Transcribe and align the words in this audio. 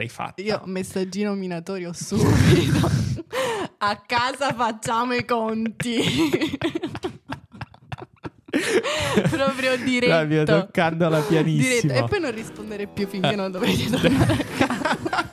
l'hai 0.00 0.08
fatta. 0.08 0.40
Io 0.42 0.62
messaggino 0.64 1.34
minatorio 1.34 1.92
subito. 1.92 2.90
A 3.82 4.02
casa 4.06 4.52
facciamo 4.54 5.14
i 5.14 5.24
conti. 5.24 6.02
Proprio 9.30 9.76
diretto. 9.76 10.06
Flavio, 10.06 10.44
toccandola 10.44 11.20
pianissimo. 11.20 11.92
Diretto. 11.92 12.04
E 12.04 12.08
poi 12.08 12.20
non 12.20 12.34
rispondere 12.34 12.86
più 12.86 13.06
finché 13.06 13.34
non 13.36 13.50
dovete 13.50 13.88
tornare 13.88 14.32
a 14.32 14.66
casa. 14.66 15.28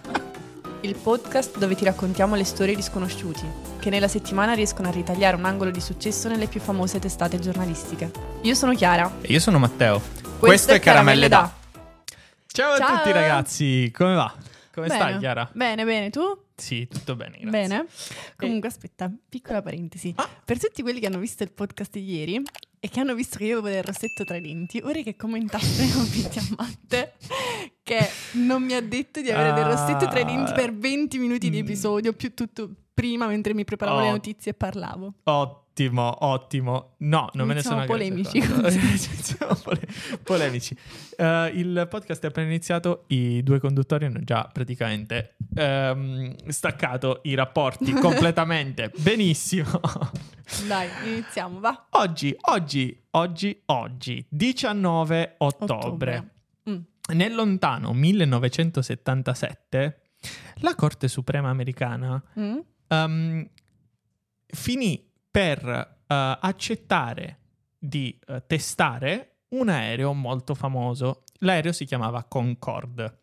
Il 0.81 0.95
podcast 0.95 1.57
dove 1.57 1.75
ti 1.75 1.84
raccontiamo 1.84 2.36
le 2.36 2.45
storie 2.45 2.75
di 2.75 2.81
sconosciuti, 2.81 3.45
che 3.79 3.89
nella 3.89 4.07
settimana 4.07 4.54
riescono 4.54 4.88
a 4.88 4.91
ritagliare 4.91 5.36
un 5.36 5.43
angolo 5.43 5.71
di 5.71 5.81
successo 5.81 6.29
nelle 6.29 6.47
più 6.47 6.61
famose 6.61 6.99
testate 6.99 7.39
giornalistiche. 7.39 8.11
Io 8.43 8.54
sono 8.54 8.73
Chiara. 8.73 9.11
E 9.21 9.34
io 9.34 9.39
sono 9.39 9.59
Matteo. 9.59 10.02
Questo, 10.39 10.71
è 10.71 10.79
Caramelle 10.79 11.27
da. 11.27 11.52
Ciao, 12.45 12.73
a 12.73 12.77
Ciao. 12.77 12.97
tutti 12.97 13.11
ragazzi, 13.11 13.91
come 13.93 14.15
va? 14.15 14.34
Come 14.78 14.89
Bene. 14.89 15.02
stai 15.09 15.18
Chiara? 15.18 15.50
Bene, 15.55 15.86
bene, 15.86 16.09
tu? 16.12 16.21
Sì, 16.55 16.88
tutto 16.88 17.16
bene, 17.16 17.38
grazie. 17.40 17.49
Bene. 17.49 17.85
Comunque, 18.35 18.68
aspetta, 18.70 19.12
piccola 19.27 19.63
parentesi. 19.63 20.13
Ah. 20.18 20.30
Per 20.45 20.59
tutti 20.59 20.84
quelli 20.84 20.99
che 20.99 21.08
hanno 21.08 21.18
visto 21.18 21.41
il 21.41 21.52
podcast 21.52 21.94
di 21.94 22.13
ieri 22.16 22.40
e 22.80 22.88
che 22.88 22.99
hanno 22.99 23.16
visto 23.16 23.40
che 23.40 23.45
io 23.45 23.58
avevo 23.58 23.76
il 23.76 23.84
rossetto 23.84 24.23
tra 24.23 24.35
i 24.38 24.41
denti, 24.41 24.80
vorrei 24.80 25.02
che 25.04 25.16
commentaste 25.16 25.90
commenti 25.91 26.38
a 26.38 26.44
Matte 26.58 27.13
che 27.82 28.08
non 28.34 28.62
mi 28.62 28.73
ha 28.73 28.82
detto 28.82 29.20
di 29.20 29.32
avere 29.32 29.54
del 29.54 29.66
rossetto 29.66 30.08
tra 30.08 30.20
i 30.20 30.26
denti 30.26 30.54
per 30.54 30.71
20 30.76 31.18
minuti 31.18 31.49
di 31.49 31.57
Mm. 31.59 31.66
episodio, 31.66 32.13
più 32.13 32.35
tutto 32.35 32.70
prima 32.97 33.27
mentre 33.27 33.53
mi 33.53 33.63
preparavo 33.63 33.99
Oh. 33.99 34.01
le 34.01 34.09
notizie 34.09 34.49
e 34.51 34.55
parlavo. 34.55 35.13
Ottimo, 35.25 36.25
ottimo. 36.25 36.95
No, 36.99 37.29
non 37.33 37.45
me 37.45 37.53
ne 37.53 37.61
sono 37.61 37.85
polemici 37.85 38.41
pole- 39.63 39.87
polemici. 40.23 40.75
Eh, 41.15 41.51
il 41.53 41.85
podcast 41.87 42.23
è 42.23 42.27
appena 42.29 42.47
iniziato, 42.47 43.03
i 43.09 43.43
due 43.43 43.59
conduttori 43.59 44.05
hanno 44.05 44.23
già 44.23 44.49
praticamente 44.51 45.35
ehm, 45.55 46.33
staccato 46.47 47.20
i 47.25 47.35
rapporti 47.35 47.91
completamente. 47.93 48.91
Benissimo. 48.98 49.79
Dai, 50.67 50.89
iniziamo, 51.05 51.59
va. 51.59 51.85
Oggi, 51.91 52.35
oggi, 52.49 52.99
oggi, 53.11 53.61
oggi, 53.67 54.26
19 54.27 55.35
ottobre. 55.37 56.29
Mm. 56.67 56.77
Nel 57.13 57.35
lontano 57.35 57.93
1977, 57.93 60.01
la 60.61 60.73
Corte 60.76 61.07
Suprema 61.07 61.49
americana 61.49 62.20
Mm? 62.39 62.57
Ehm, 62.88 63.49
finì 64.46 65.09
per 65.30 65.66
eh, 65.66 66.38
accettare 66.41 67.40
di 67.78 68.18
eh, 68.28 68.44
testare 68.47 69.38
un 69.50 69.69
aereo 69.69 70.13
molto 70.13 70.56
famoso. 70.56 71.24
L'aereo 71.40 71.72
si 71.72 71.85
chiamava 71.85 72.24
Concorde. 72.24 73.19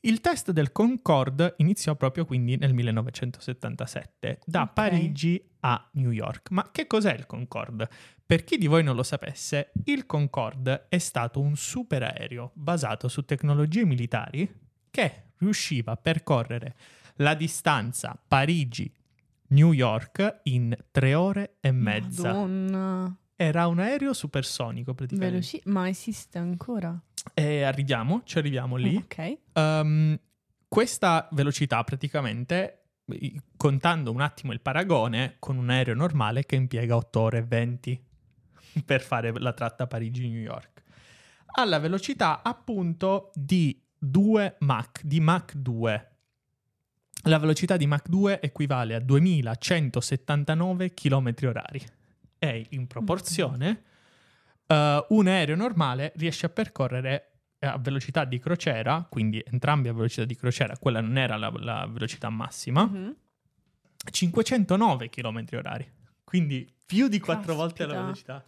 Il 0.00 0.20
test 0.20 0.52
del 0.52 0.70
Concorde 0.70 1.54
iniziò 1.58 1.96
proprio 1.96 2.24
quindi 2.24 2.56
nel 2.56 2.72
1977, 2.72 4.40
da 4.44 4.62
Ok. 4.62 4.72
Parigi 4.72 5.42
a 5.60 5.88
New 5.94 6.12
York. 6.12 6.50
Ma 6.50 6.68
che 6.70 6.86
cos'è 6.86 7.14
il 7.14 7.26
Concorde? 7.26 7.88
Per 8.24 8.44
chi 8.44 8.58
di 8.58 8.66
voi 8.66 8.84
non 8.84 8.94
lo 8.94 9.02
sapesse, 9.02 9.72
il 9.86 10.06
Concorde 10.06 10.86
è 10.88 10.98
stato 10.98 11.40
un 11.40 11.56
superaereo 11.56 12.52
basato 12.54 13.08
su 13.08 13.24
tecnologie 13.24 13.84
militari 13.84 14.48
che 14.90 15.22
riusciva 15.38 15.92
a 15.92 15.96
percorrere 15.96 16.76
la 17.18 17.34
distanza 17.34 18.20
Parigi-New 18.26 19.72
York 19.72 20.40
in 20.44 20.76
tre 20.90 21.14
ore 21.14 21.56
e 21.60 21.70
mezza. 21.70 22.32
Madonna. 22.32 23.16
Era 23.36 23.66
un 23.68 23.78
aereo 23.78 24.12
supersonico 24.12 24.94
praticamente. 24.94 25.34
Veloci- 25.34 25.62
ma 25.66 25.88
esiste 25.88 26.38
ancora? 26.38 27.00
E 27.34 27.62
arriviamo, 27.62 28.22
ci 28.24 28.38
arriviamo 28.38 28.76
lì. 28.76 28.96
Ok. 28.96 29.38
Ehm, 29.52 30.18
questa 30.66 31.28
velocità 31.32 31.82
praticamente, 31.84 32.82
contando 33.56 34.10
un 34.10 34.20
attimo 34.20 34.52
il 34.52 34.60
paragone 34.60 35.36
con 35.38 35.56
un 35.56 35.70
aereo 35.70 35.94
normale 35.94 36.44
che 36.44 36.56
impiega 36.56 36.96
8 36.96 37.20
ore 37.20 37.38
e 37.38 37.42
20 37.42 38.04
per 38.84 39.02
fare 39.02 39.32
la 39.38 39.52
tratta 39.52 39.86
Parigi-New 39.86 40.40
York, 40.40 40.82
ha 41.46 41.64
la 41.64 41.78
velocità 41.78 42.42
appunto 42.42 43.30
di 43.34 43.80
2 43.96 44.56
Mach, 44.60 45.02
di 45.02 45.20
Mach 45.20 45.54
2. 45.54 46.12
La 47.24 47.38
velocità 47.38 47.76
di 47.76 47.86
Mach 47.86 48.08
2 48.08 48.40
equivale 48.40 48.94
a 48.94 49.00
2179 49.00 50.94
km 50.94 51.34
orari 51.44 51.84
e 52.38 52.66
in 52.70 52.86
proporzione 52.86 53.82
eh, 54.66 55.04
un 55.08 55.26
aereo 55.26 55.56
normale 55.56 56.12
riesce 56.16 56.46
a 56.46 56.48
percorrere 56.48 57.24
a 57.60 57.76
velocità 57.78 58.24
di 58.24 58.38
crociera, 58.38 59.04
quindi 59.08 59.42
entrambi 59.44 59.88
a 59.88 59.92
velocità 59.92 60.24
di 60.24 60.36
crociera, 60.36 60.76
quella 60.78 61.00
non 61.00 61.18
era 61.18 61.36
la, 61.36 61.52
la 61.56 61.86
velocità 61.90 62.28
massima, 62.30 62.84
Mhm. 62.84 63.14
509 64.10 65.10
km 65.10 65.44
orari, 65.54 65.90
quindi 66.22 66.72
più 66.86 67.08
di 67.08 67.18
quattro 67.18 67.54
volte 67.54 67.84
la 67.84 68.00
velocità 68.00 68.44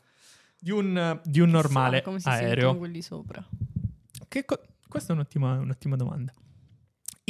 di 0.58 0.70
un, 0.70 1.20
di 1.24 1.40
un 1.40 1.50
normale 1.50 1.96
Chissà 1.96 2.04
come 2.08 2.20
si 2.20 2.28
aereo. 2.28 2.76
quelli 2.76 3.02
sopra. 3.02 3.44
Co- 4.46 4.62
questa 4.88 5.12
è 5.12 5.16
un'ottima, 5.16 5.58
un'ottima 5.58 5.96
domanda. 5.96 6.32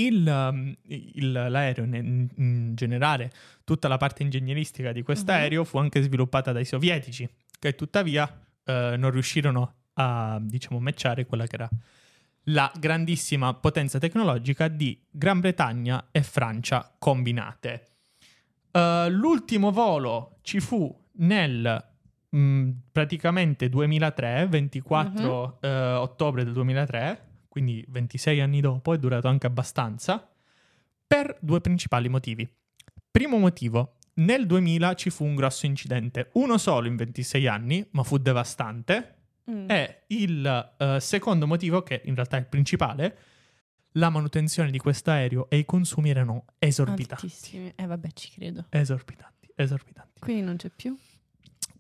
Il, 0.06 0.26
um, 0.26 0.74
il- 0.86 1.32
l'aereo, 1.32 1.84
in, 1.84 2.28
in 2.36 2.74
generale, 2.74 3.30
tutta 3.64 3.88
la 3.88 3.96
parte 3.96 4.22
ingegneristica 4.22 4.92
di 4.92 5.02
quest'aereo 5.02 5.64
fu 5.64 5.78
anche 5.78 6.02
sviluppata 6.02 6.52
dai 6.52 6.64
sovietici, 6.64 7.28
che 7.58 7.74
tuttavia 7.74 8.26
eh, 8.64 8.94
non 8.98 9.10
riuscirono 9.10 9.74
a, 9.94 10.38
diciamo, 10.40 10.78
matchare 10.80 11.26
quella 11.26 11.46
che 11.46 11.54
era 11.56 11.68
la 12.44 12.72
grandissima 12.78 13.52
potenza 13.54 13.98
tecnologica 13.98 14.68
di 14.68 14.98
Gran 15.10 15.40
Bretagna 15.40 16.08
e 16.10 16.22
Francia 16.22 16.94
combinate. 16.98 17.86
Eh, 18.72 19.06
l'ultimo 19.10 19.70
volo 19.72 20.38
ci 20.42 20.58
fu 20.60 20.96
nel 21.16 21.84
mh, 22.30 22.70
praticamente 22.92 23.68
2003, 23.68 24.46
24 24.48 25.58
eh, 25.60 25.68
ottobre 25.94 26.44
del 26.44 26.52
2003, 26.54 27.28
quindi 27.50 27.84
26 27.88 28.40
anni 28.40 28.60
dopo, 28.62 28.94
è 28.94 28.98
durato 28.98 29.28
anche 29.28 29.46
abbastanza, 29.46 30.26
per 31.06 31.36
due 31.40 31.60
principali 31.60 32.08
motivi. 32.08 32.48
Primo 33.10 33.36
motivo, 33.38 33.96
nel 34.14 34.46
2000 34.46 34.94
ci 34.94 35.10
fu 35.10 35.24
un 35.24 35.34
grosso 35.34 35.66
incidente, 35.66 36.30
uno 36.34 36.56
solo 36.56 36.86
in 36.86 36.96
26 36.96 37.46
anni, 37.48 37.86
ma 37.90 38.02
fu 38.04 38.16
devastante, 38.16 39.16
Mm. 39.50 39.68
e 39.68 40.02
il 40.08 40.74
eh, 40.78 40.98
secondo 41.00 41.44
motivo, 41.46 41.82
che 41.82 42.02
in 42.04 42.14
realtà 42.14 42.36
è 42.36 42.40
il 42.40 42.46
principale, 42.46 43.18
la 43.94 44.08
manutenzione 44.08 44.70
di 44.70 44.78
questo 44.78 45.10
aereo 45.10 45.48
e 45.50 45.56
i 45.58 45.64
consumi 45.64 46.10
erano 46.10 46.44
esorbitanti. 46.60 47.24
Altissimi. 47.24 47.72
Eh 47.74 47.86
vabbè, 47.86 48.12
ci 48.12 48.30
credo. 48.30 48.66
Esorbitanti, 48.68 49.48
esorbitanti. 49.56 50.20
Quindi 50.20 50.42
non 50.42 50.56
c'è 50.56 50.68
più? 50.68 50.96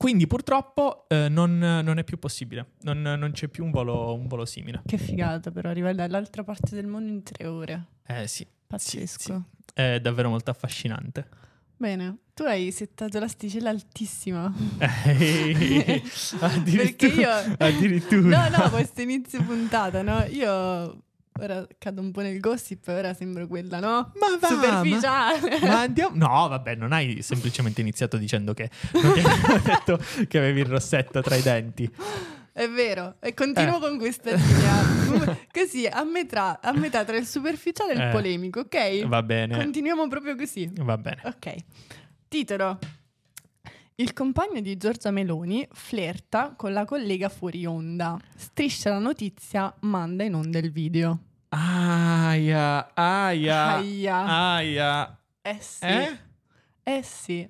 Quindi 0.00 0.26
purtroppo 0.26 1.04
eh, 1.08 1.28
non, 1.28 1.58
non 1.58 1.98
è 1.98 2.04
più 2.04 2.18
possibile, 2.18 2.70
non, 2.84 3.02
non 3.02 3.32
c'è 3.32 3.48
più 3.48 3.66
un 3.66 3.70
volo, 3.70 4.14
un 4.14 4.28
volo 4.28 4.46
simile. 4.46 4.80
Che 4.86 4.96
figata 4.96 5.50
però 5.50 5.68
arrivare 5.68 5.94
dall'altra 5.94 6.42
parte 6.42 6.74
del 6.74 6.86
mondo 6.86 7.12
in 7.12 7.22
tre 7.22 7.46
ore. 7.46 7.84
Eh 8.06 8.26
sì, 8.26 8.46
Pazzesco. 8.66 9.44
è 9.74 10.00
davvero 10.00 10.30
molto 10.30 10.50
affascinante. 10.50 11.28
Bene, 11.76 12.16
tu 12.32 12.44
hai 12.44 12.72
settato 12.72 13.18
l'asticella 13.18 13.68
altissima. 13.68 14.50
Eh, 14.78 16.02
Perché 16.64 17.06
io... 17.06 17.28
Addirittura. 17.58 18.48
No, 18.48 18.56
no, 18.56 18.70
questo 18.70 19.02
inizio 19.02 19.42
puntata, 19.42 20.00
no? 20.00 20.24
Io 20.30 21.02
ora 21.38 21.66
cado 21.78 22.00
un 22.00 22.10
po' 22.10 22.20
nel 22.22 22.40
gossip 22.40 22.86
ora 22.88 23.14
sembro 23.14 23.46
quella, 23.46 23.78
no? 23.80 24.12
Ma 24.18 24.36
va, 24.40 24.48
Superficiale. 24.48 25.58
Ma, 25.60 25.66
ma 25.68 25.80
andiamo... 25.80 26.16
No, 26.16 26.48
vabbè, 26.48 26.74
non 26.74 26.92
hai 26.92 27.22
semplicemente 27.22 27.80
iniziato 27.80 28.16
dicendo 28.16 28.52
che 28.54 28.68
non 28.92 29.12
ti 29.14 29.20
avevo 29.20 29.58
detto 29.64 29.98
che 30.28 30.38
avevi 30.38 30.60
il 30.60 30.66
rossetto 30.66 31.20
tra 31.22 31.34
i 31.36 31.42
denti. 31.42 31.90
È 32.52 32.68
vero, 32.68 33.14
e 33.20 33.32
continuo 33.32 33.76
Eh. 33.76 33.80
con 33.80 33.96
questa 33.96 34.34
linea. 34.34 35.38
così, 35.52 35.86
a 35.86 36.02
metà, 36.04 36.58
a 36.60 36.72
metà 36.72 37.04
tra 37.04 37.16
il 37.16 37.24
superficiale 37.26 37.92
e 37.92 37.94
il 37.96 38.02
Eh. 38.02 38.10
polemico, 38.10 38.60
ok? 38.60 39.06
Va 39.06 39.22
bene, 39.22 39.56
Continuiamo 39.56 40.08
proprio 40.08 40.34
così. 40.36 40.70
va 40.80 40.98
bene. 40.98 41.20
Ok. 41.24 41.54
Titolo. 42.28 42.78
Il 44.00 44.14
compagno 44.14 44.62
di 44.62 44.78
Giorgia 44.78 45.10
Meloni 45.10 45.68
flirta 45.72 46.54
con 46.56 46.72
la 46.72 46.86
collega 46.86 47.28
fuori 47.28 47.66
onda. 47.66 48.18
Striscia 48.34 48.88
la 48.88 48.98
notizia, 48.98 49.74
manda 49.80 50.24
in 50.24 50.32
onda 50.32 50.58
il 50.58 50.72
video. 50.72 51.18
Aia, 51.50 52.94
aia, 52.94 53.74
Aia. 53.74 54.24
aia. 54.24 55.18
Eh 55.42 55.58
sì. 55.60 55.84
Eh? 55.84 56.18
Eh 56.82 57.02
sì. 57.02 57.46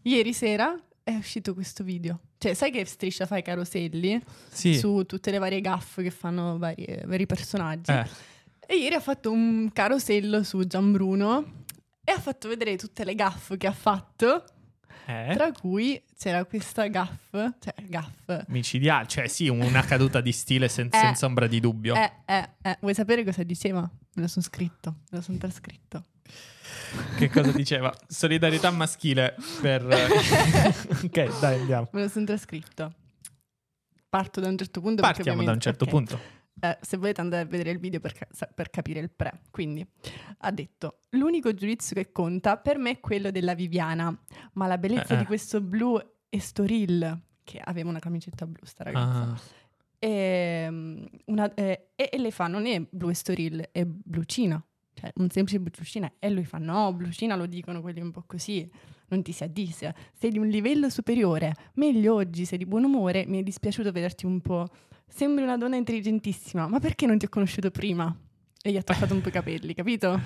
Ieri 0.00 0.32
sera 0.32 0.80
è 1.02 1.14
uscito 1.14 1.52
questo 1.52 1.84
video. 1.84 2.20
Cioè, 2.38 2.54
sai 2.54 2.70
che 2.70 2.86
Striscia 2.86 3.26
fa 3.26 3.36
i 3.36 3.42
caroselli? 3.42 4.18
Sì. 4.48 4.78
Su 4.78 5.04
tutte 5.04 5.30
le 5.30 5.36
varie 5.36 5.60
gaffe 5.60 6.02
che 6.02 6.10
fanno 6.10 6.56
vari, 6.56 7.02
vari 7.04 7.26
personaggi. 7.26 7.90
Eh. 7.90 8.08
E 8.66 8.76
ieri 8.76 8.94
ha 8.94 9.00
fatto 9.00 9.30
un 9.30 9.70
carosello 9.74 10.42
su 10.42 10.66
Gianbruno 10.66 11.64
e 12.02 12.12
ha 12.12 12.18
fatto 12.18 12.48
vedere 12.48 12.76
tutte 12.76 13.04
le 13.04 13.14
gaffe 13.14 13.58
che 13.58 13.66
ha 13.66 13.72
fatto, 13.72 14.42
Eh? 15.08 15.34
tra 15.34 15.52
cui 15.52 16.02
c'era 16.18 16.44
questa 16.44 16.88
gaff, 16.88 17.30
cioè 17.30 17.74
gaff. 17.84 18.44
Micidiale, 18.48 19.06
cioè 19.06 19.28
sì, 19.28 19.48
una 19.48 19.82
caduta 19.82 20.20
di 20.20 20.32
stile 20.32 20.68
sen- 20.68 20.88
Eh. 20.90 20.98
senza 20.98 21.26
ombra 21.26 21.46
di 21.46 21.60
dubbio. 21.60 21.94
Eh, 21.94 22.12
eh, 22.24 22.48
eh, 22.62 22.76
vuoi 22.80 22.92
sapere 22.94 23.22
cosa 23.24 23.44
diceva? 23.44 23.80
Me 23.80 24.22
lo 24.22 24.26
sono 24.26 24.44
scritto, 24.44 24.96
me 25.10 25.18
lo 25.18 25.20
sono 25.20 25.38
trascritto. 25.38 26.04
Che 27.16 27.30
cosa 27.30 27.52
diceva? 27.52 27.94
Solidarietà 28.08 28.70
maschile 28.70 29.36
per... 29.60 29.84
ok, 31.04 31.38
dai, 31.40 31.60
andiamo. 31.60 31.88
Me 31.92 32.02
lo 32.02 32.08
sono 32.08 32.24
trascritto. 32.24 32.92
Parto 34.08 34.40
da 34.40 34.48
un 34.48 34.58
certo 34.58 34.80
punto. 34.80 35.02
Partiamo 35.02 35.44
da 35.44 35.52
un 35.52 35.60
certo 35.60 35.84
ok. 35.84 35.90
punto. 35.90 36.20
Eh, 36.58 36.78
se 36.80 36.96
volete 36.96 37.20
andare 37.20 37.42
a 37.42 37.46
vedere 37.46 37.70
il 37.70 37.78
video 37.78 38.00
per, 38.00 38.12
ca- 38.14 38.46
per 38.54 38.70
capire 38.70 39.00
il 39.00 39.10
pre. 39.10 39.40
Quindi 39.50 39.86
ha 40.38 40.50
detto: 40.50 41.00
L'unico 41.10 41.52
giudizio 41.52 41.94
che 41.94 42.12
conta 42.12 42.56
per 42.56 42.78
me 42.78 42.90
è 42.92 43.00
quello 43.00 43.30
della 43.30 43.54
Viviana. 43.54 44.16
Ma 44.54 44.66
la 44.66 44.78
bellezza 44.78 45.12
Eh, 45.14 45.16
eh. 45.16 45.18
di 45.20 45.24
questo 45.26 45.60
blu 45.60 45.98
Estoril, 46.28 47.20
che 47.44 47.60
aveva 47.62 47.88
una 47.90 47.98
camicetta 47.98 48.46
blu, 48.46 48.64
sta 48.64 48.84
ragazza. 48.84 49.32
Ah, 49.32 49.40
E, 49.98 50.66
mm, 50.70 51.04
una- 51.26 51.52
eh, 51.54 51.88
e, 51.94 52.08
e 52.12 52.18
lei 52.18 52.30
fa: 52.32 52.46
Non 52.46 52.66
è 52.66 52.80
blu 52.88 53.08
Estoril, 53.10 53.68
è 53.72 53.84
blucina. 53.84 54.62
Cioè, 54.98 55.12
un 55.16 55.28
semplice 55.28 55.60
blucina. 55.60 56.10
E 56.18 56.30
lui 56.30 56.44
fa: 56.44 56.56
No, 56.56 56.92
blucina 56.94 57.36
lo 57.36 57.46
dicono 57.46 57.82
quelli 57.82 58.00
un 58.00 58.10
po' 58.10 58.24
così. 58.26 58.68
Non 59.08 59.22
ti 59.22 59.32
si 59.32 59.44
addisse. 59.44 59.94
Sei 60.12 60.30
di 60.30 60.38
un 60.38 60.48
livello 60.48 60.88
superiore. 60.88 61.54
Meglio 61.74 62.14
oggi, 62.14 62.46
sei 62.46 62.58
di 62.58 62.64
buon 62.66 62.84
umore. 62.84 63.24
Mi 63.26 63.40
è 63.40 63.42
dispiaciuto 63.42 63.92
vederti 63.92 64.24
un 64.24 64.40
po'. 64.40 64.66
Sembri 65.06 65.44
una 65.44 65.58
donna 65.58 65.76
intelligentissima. 65.76 66.66
Ma 66.66 66.80
perché 66.80 67.06
non 67.06 67.18
ti 67.18 67.26
ho 67.26 67.28
conosciuto 67.28 67.70
prima? 67.70 68.14
E 68.62 68.72
gli 68.72 68.76
ha 68.76 68.82
toccato 68.82 69.12
un 69.12 69.20
po' 69.20 69.28
i 69.28 69.32
capelli, 69.32 69.74
capito? 69.74 70.20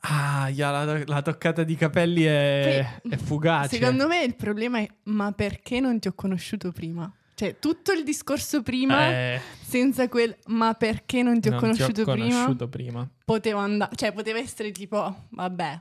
Ah, 0.00 0.50
la, 0.54 1.02
la 1.06 1.22
toccata 1.22 1.62
di 1.62 1.76
capelli 1.76 2.24
è, 2.24 2.84
Poi, 3.00 3.12
è 3.12 3.16
fugace. 3.16 3.76
Secondo 3.76 4.06
me 4.08 4.22
il 4.22 4.34
problema 4.34 4.80
è: 4.80 4.88
ma 5.04 5.30
perché 5.32 5.78
non 5.80 6.00
ti 6.00 6.08
ho 6.08 6.12
conosciuto 6.12 6.72
prima? 6.72 7.10
Cioè, 7.36 7.58
tutto 7.58 7.90
il 7.92 8.04
discorso 8.04 8.62
prima, 8.62 9.10
Eh, 9.10 9.40
senza 9.60 10.08
quel 10.08 10.36
ma 10.46 10.74
perché 10.74 11.22
non 11.22 11.40
ti 11.40 11.48
ho 11.48 11.52
non 11.52 11.60
conosciuto, 11.60 12.04
prima, 12.04 12.28
conosciuto 12.28 12.68
prima. 12.68 13.08
poteva 13.24 13.62
andare, 13.62 13.96
cioè 13.96 14.12
poteva 14.12 14.38
essere 14.38 14.70
tipo, 14.70 15.26
vabbè, 15.30 15.80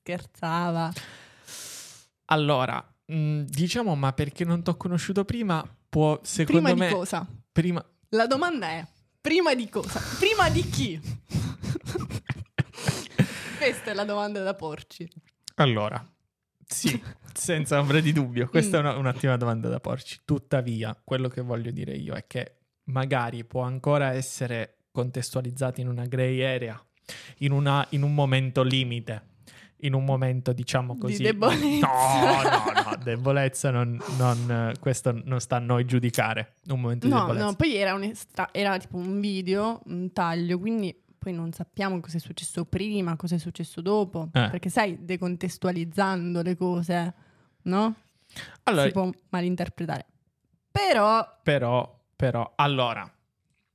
scherzava. 0.00 0.92
Allora, 2.26 2.86
mh, 3.06 3.42
diciamo, 3.44 3.94
ma 3.94 4.12
perché 4.12 4.44
non 4.44 4.62
ti 4.62 4.68
ho 4.70 4.76
conosciuto 4.76 5.24
prima? 5.24 5.66
Può, 5.88 6.20
secondo 6.22 6.60
prima 6.62 6.78
me... 6.78 6.88
di 6.88 6.94
cosa? 6.94 7.26
Prima... 7.50 7.82
La 8.10 8.26
domanda 8.26 8.66
è, 8.68 8.86
prima 9.20 9.54
di 9.54 9.68
cosa? 9.70 10.00
Prima 10.18 10.50
di 10.50 10.68
chi? 10.68 11.00
Questa 13.56 13.90
è 13.90 13.94
la 13.94 14.04
domanda 14.04 14.42
da 14.42 14.52
porci. 14.54 15.08
Allora, 15.56 16.04
sì, 16.66 16.92
senza 17.34 17.78
ombra 17.80 18.00
di 18.00 18.12
dubbio, 18.12 18.48
questa 18.48 18.78
è 18.78 18.80
Mm. 18.80 18.84
una- 18.86 18.96
un'ottima 18.96 19.36
domanda 19.36 19.68
da 19.68 19.80
porci. 19.80 20.20
Tuttavia, 20.24 20.98
quello 21.02 21.28
che 21.28 21.40
voglio 21.42 21.70
dire 21.70 21.92
io 21.94 22.14
è 22.14 22.26
che 22.26 22.56
magari 22.84 23.44
può 23.44 23.62
ancora 23.62 24.12
essere 24.12 24.78
contestualizzato 24.92 25.80
in 25.80 25.88
una 25.88 26.04
grey 26.06 26.42
area, 26.42 26.80
in, 27.38 27.52
una- 27.52 27.86
in 27.90 28.02
un 28.02 28.14
momento 28.14 28.62
limite, 28.62 29.32
in 29.78 29.92
un 29.94 30.04
momento, 30.04 30.52
diciamo 30.52 30.94
Di 30.94 31.00
così... 31.00 31.22
debolezza. 31.22 31.86
No, 31.86 32.42
no, 32.42 32.90
no, 32.90 32.96
debolezza 33.02 33.70
non, 33.70 33.98
non- 34.18 34.72
questo 34.80 35.12
non 35.24 35.40
sta 35.40 35.56
a 35.56 35.58
noi 35.60 35.84
giudicare. 35.84 36.54
Un 36.68 36.80
momento 36.80 37.06
di 37.06 37.12
No, 37.12 37.20
debolezza. 37.20 37.44
no, 37.44 37.54
poi 37.54 37.74
era, 37.76 37.94
un 37.94 38.02
estra- 38.04 38.48
era 38.52 38.78
tipo 38.78 38.96
un 38.96 39.18
video, 39.20 39.80
un 39.86 40.12
taglio, 40.12 40.58
quindi 40.58 40.96
poi 41.18 41.32
non 41.32 41.52
sappiamo 41.52 42.00
cosa 42.00 42.18
è 42.18 42.20
successo 42.20 42.66
prima, 42.66 43.16
cosa 43.16 43.34
è 43.34 43.38
successo 43.38 43.80
dopo, 43.80 44.28
Eh. 44.32 44.48
perché 44.50 44.68
sai, 44.68 44.98
decontestualizzando 45.04 46.42
le 46.42 46.54
cose, 46.56 47.14
no? 47.64 47.94
Allora, 48.64 48.86
Si 48.86 48.92
può 48.92 49.10
malinterpretare. 49.30 50.06
Però, 50.70 51.40
Però, 51.42 52.00
però, 52.16 52.52
allora, 52.56 53.08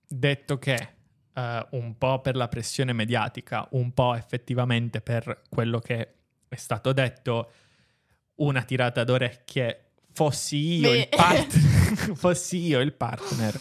detto 0.08 0.58
che 0.58 0.94
eh, 1.34 1.68
un 1.72 1.98
po' 1.98 2.20
per 2.20 2.36
la 2.36 2.48
pressione 2.50 2.92
mediatica, 2.94 3.68
un 3.72 3.94
po' 3.94 4.16
effettivamente 4.16 5.00
per 5.02 5.44
quello 5.50 5.80
che 5.80 6.14
è 6.50 6.56
stato 6.56 6.92
detto, 6.92 7.52
una 8.36 8.64
tirata 8.64 9.04
d'orecchie, 9.04 9.92
fossi 10.12 10.58
io 10.80 10.90
Beh. 10.92 10.98
il 11.00 11.08
partner, 11.16 12.16
fossi 12.18 12.58
io 12.58 12.80
il 12.82 12.94
partner, 12.94 13.58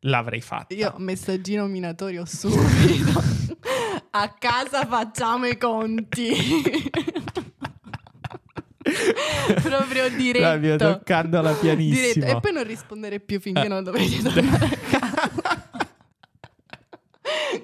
l'avrei 0.00 0.40
fatta. 0.40 0.72
io 0.74 0.94
messaggino 0.98 1.66
minatorio 1.66 2.24
subito. 2.24 3.22
A 4.10 4.32
casa 4.38 4.86
facciamo 4.86 5.46
i 5.46 5.56
conti. 5.58 6.30
Proprio 9.62 10.08
diretto. 10.10 10.58
Mia 10.58 10.76
toccandola 10.76 11.52
pianissimo. 11.52 12.12
Diretto. 12.12 12.36
E 12.36 12.40
poi 12.40 12.52
non 12.52 12.64
rispondere 12.64 13.20
più 13.20 13.40
finché 13.40 13.64
Eh. 13.64 13.68
non 13.68 13.82
dovete 13.84 14.22
tornare 14.22 14.64
a 14.66 14.78
casa. 14.98 15.64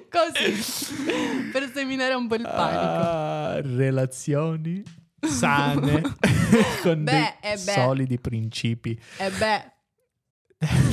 Così. 0.09 1.49
Per 1.51 1.71
seminare 1.73 2.13
un 2.13 2.27
po' 2.27 2.35
il 2.35 2.41
panico. 2.43 2.79
Ah, 2.81 3.61
relazioni 3.61 4.83
sane 5.21 6.01
con 6.81 7.03
Beh, 7.03 7.11
dei 7.41 7.51
eh 7.53 7.57
solidi 7.57 8.19
principi. 8.19 8.99
E 9.17 9.29
beh, 9.29 9.71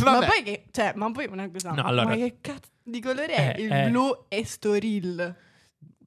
ma 0.05 0.19
poi 0.25 0.43
che, 0.45 0.65
cioè, 0.71 0.93
ma 0.97 1.11
poi 1.11 1.27
una 1.31 1.51
cosa, 1.51 1.73
No, 1.73 1.83
allora- 1.85 2.09
ma 2.11 2.15
che 2.15 2.39
cazzo 2.41 2.71
di 2.83 3.01
colore 3.01 3.27
è 3.27 3.55
Eh, 3.57 3.63
il 3.63 3.73
eh. 3.73 3.89
blu 3.89 4.27
Estoril? 4.29 5.37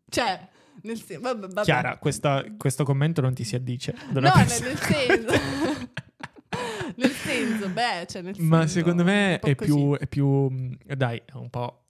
Cioè, 0.10 0.50
nel 0.84 0.98
senso, 1.02 1.22
vabbè, 1.22 1.48
vabbè. 1.48 1.64
Chiara, 1.64 1.98
questa- 1.98 2.44
questo 2.58 2.84
commento 2.86 3.20
non 3.22 3.34
ti 3.34 3.44
si 3.44 3.56
addice. 3.56 3.94
No, 4.12 4.20
nel, 4.22 4.32
persona- 4.32 4.68
nel 4.68 4.78
senso. 4.78 5.34
nel 6.96 7.12
senso, 7.12 7.70
beh, 7.70 8.06
cioè 8.08 8.22
nel 8.22 8.36
Ma 8.40 8.60
senso, 8.60 8.74
secondo 8.78 9.04
me 9.04 9.40
è 9.40 9.56
più, 9.56 9.96
è 9.98 10.08
più. 10.08 10.28
mh, 10.28 10.78
Dai, 10.96 11.22
è 11.26 11.36
un 11.36 11.50
po' 11.50 11.86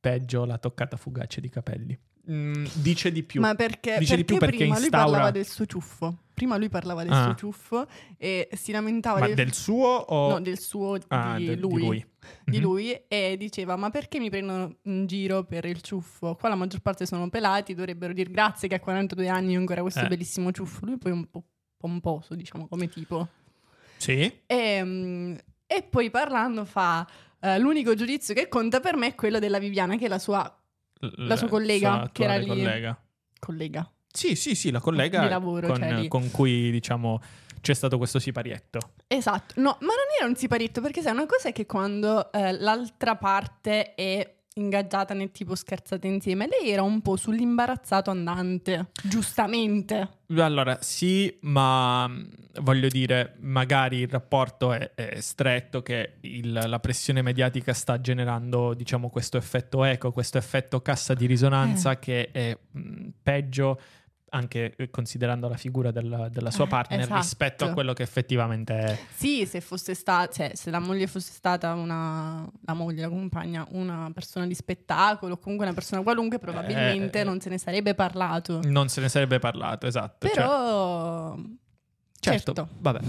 peggio 0.00 0.44
la 0.44 0.58
toccata 0.58 0.96
fugace 0.96 1.40
di 1.40 1.48
capelli. 1.48 1.98
Mm, 2.30 2.64
dice 2.74 3.12
di 3.12 3.22
più. 3.22 3.40
Ma 3.40 3.54
perché, 3.54 3.96
Dice 3.98 4.16
di 4.16 4.24
più 4.24 4.38
perché 4.38 4.56
prima 4.56 4.74
lui 4.76 4.84
instaura- 4.84 5.06
parlava 5.10 5.30
del 5.30 5.46
suo 5.46 5.66
ciuffo. 5.66 6.18
Prima 6.32 6.56
lui 6.56 6.68
parlava 6.68 7.02
del 7.02 7.12
Ah. 7.12 7.24
suo 7.24 7.34
ciuffo 7.34 7.86
e 8.16 8.48
si 8.54 8.72
lamentava 8.72 9.20
Ma 9.20 9.26
del, 9.26 9.34
del 9.36 9.52
suo 9.52 9.88
o. 9.88 10.30
no, 10.30 10.40
del 10.40 10.58
suo 10.58 10.98
Ah, 11.08 11.36
di, 11.36 11.44
de- 11.44 11.56
lui, 11.56 12.04
di 12.44 12.56
Mhm. 12.56 12.62
lui 12.62 12.92
e 13.06 13.36
diceva 13.38 13.76
ma 13.76 13.90
perché 13.90 14.18
mi 14.18 14.30
prendono 14.30 14.76
in 14.84 15.06
giro 15.06 15.44
per 15.44 15.64
il 15.66 15.80
ciuffo? 15.82 16.34
Qua 16.34 16.48
la 16.48 16.54
maggior 16.56 16.80
parte 16.80 17.04
sono 17.06 17.28
pelati, 17.28 17.74
dovrebbero 17.74 18.12
dire 18.12 18.30
grazie 18.30 18.68
che 18.68 18.74
a 18.76 18.80
42 18.80 19.28
anni 19.28 19.54
ho 19.56 19.60
ancora 19.60 19.82
questo 19.82 20.00
Eh. 20.00 20.08
bellissimo 20.08 20.50
ciuffo. 20.50 20.86
Lui 20.86 20.96
poi 20.98 21.12
è 21.12 21.14
un 21.14 21.30
po' 21.30 21.44
pomposo, 21.76 22.34
diciamo, 22.34 22.66
come 22.68 22.88
tipo. 22.88 23.28
Sì. 23.98 24.40
E, 24.46 24.82
mm, 24.82 25.34
e 25.66 25.82
poi 25.82 26.10
parlando 26.10 26.64
fa 26.64 27.06
eh, 27.40 27.58
l'unico 27.58 27.94
giudizio 27.94 28.32
che 28.34 28.48
conta 28.48 28.80
per 28.80 28.96
me 28.96 29.08
è 29.08 29.14
quello 29.14 29.38
della 29.38 29.58
Viviana, 29.58 29.96
che 29.96 30.06
è 30.06 30.08
la 30.08 30.18
sua 30.18 30.50
La 31.00 31.36
sua 31.36 31.48
collega, 31.48 31.92
sua 31.92 32.10
che 32.12 32.24
era 32.24 32.36
lì. 32.36 32.46
collega. 32.46 32.98
collega. 33.38 33.92
Sì, 34.06 34.36
sì, 34.36 34.54
sì, 34.54 34.70
la 34.70 34.80
collega 34.80 35.22
Di 35.22 35.28
lavoro, 35.28 35.66
con, 35.66 35.76
cioè, 35.76 36.08
con 36.08 36.30
cui, 36.30 36.70
diciamo, 36.70 37.20
c'è 37.60 37.74
stato 37.74 37.98
questo 37.98 38.18
siparietto. 38.18 38.92
Esatto, 39.08 39.54
no, 39.56 39.76
ma 39.80 39.88
non 39.88 40.06
era 40.18 40.28
un 40.28 40.36
siparietto, 40.36 40.80
perché 40.80 41.02
sai, 41.02 41.12
una 41.12 41.26
cosa 41.26 41.48
è 41.48 41.52
che 41.52 41.66
quando 41.66 42.30
eh, 42.32 42.52
l'altra 42.52 43.16
parte 43.16 43.94
è 43.94 44.42
ingaggiata 44.56 45.14
nel 45.14 45.32
tipo 45.32 45.54
scherzate 45.56 46.06
insieme, 46.06 46.46
lei 46.48 46.70
era 46.70 46.82
un 46.82 47.00
po' 47.02 47.16
sull'imbarazzato 47.16 48.10
andante, 48.10 48.90
giustamente. 49.02 50.08
Allora, 50.36 50.78
sì, 50.80 51.36
ma 51.42 52.06
mh, 52.06 52.28
voglio 52.60 52.86
dire, 52.88 53.34
magari 53.40 53.98
il 53.98 54.08
rapporto 54.08 54.72
è, 54.72 54.92
è 54.94 55.20
stretto, 55.20 55.82
che 55.82 56.14
il- 56.20 56.52
la 56.52 56.78
pressione 56.78 57.20
mediatica 57.20 57.72
sta 57.72 58.00
generando, 58.00 58.74
diciamo, 58.74 59.10
questo 59.10 59.36
effetto 59.36 59.82
eco, 59.82 60.12
questo 60.12 60.38
effetto 60.38 60.80
cassa 60.80 61.14
di 61.14 61.26
risonanza 61.26 61.90
Eh. 61.92 61.98
che 61.98 62.30
è 62.30 62.56
mh, 62.70 63.08
peggio 63.22 63.80
anche 64.34 64.74
eh, 64.76 64.90
considerando 64.90 65.48
la 65.48 65.56
figura 65.56 65.90
della, 65.92 66.28
della 66.28 66.50
sua 66.50 66.64
Eh, 66.64 66.68
partner 66.68 67.00
esatto. 67.00 67.20
rispetto 67.20 67.64
a 67.64 67.72
quello 67.72 67.92
che 67.92 68.02
effettivamente 68.02 68.74
è. 68.78 68.98
Sì, 69.14 69.46
se 69.46 69.60
fosse 69.60 69.94
stata, 69.94 70.32
cioè, 70.32 70.50
se 70.54 70.70
la 70.70 70.80
moglie 70.80 71.06
fosse 71.06 71.32
stata 71.32 71.72
una, 71.74 72.44
la 72.64 72.74
moglie, 72.74 73.02
la 73.02 73.08
compagna, 73.08 73.64
una 73.70 74.10
persona 74.12 74.46
di 74.46 74.54
spettacolo, 74.54 75.34
o 75.34 75.38
comunque 75.38 75.64
una 75.66 75.74
persona 75.74 76.02
qualunque, 76.02 76.38
probabilmente 76.38 77.18
Eh, 77.18 77.20
eh. 77.20 77.24
non 77.24 77.40
se 77.40 77.48
ne 77.48 77.58
sarebbe 77.58 77.94
parlato. 77.94 78.60
Non 78.64 78.88
se 78.88 79.00
ne 79.00 79.08
sarebbe 79.08 79.38
parlato, 79.38 79.86
esatto. 79.86 80.26
cioè- 80.26 80.34
Però, 80.36 81.36
certo, 82.18 82.52
certo. 82.54 82.68
vabbè. 82.78 83.00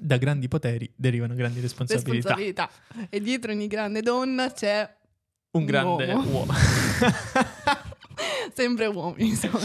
Da 0.00 0.16
grandi 0.18 0.46
poteri 0.46 0.88
derivano 0.94 1.34
grandi 1.34 1.58
responsabilità. 1.60 2.34
responsabilità. 2.36 2.70
E 3.10 3.20
dietro 3.20 3.50
ogni 3.50 3.66
grande 3.66 4.00
donna 4.02 4.52
c'è 4.52 4.88
Un 5.50 5.62
Un 5.62 5.66
grande 5.66 6.12
uomo. 6.12 6.30
uomo. 6.30 6.52
sempre 8.58 8.86
uomini, 8.86 9.34
sono 9.38 9.56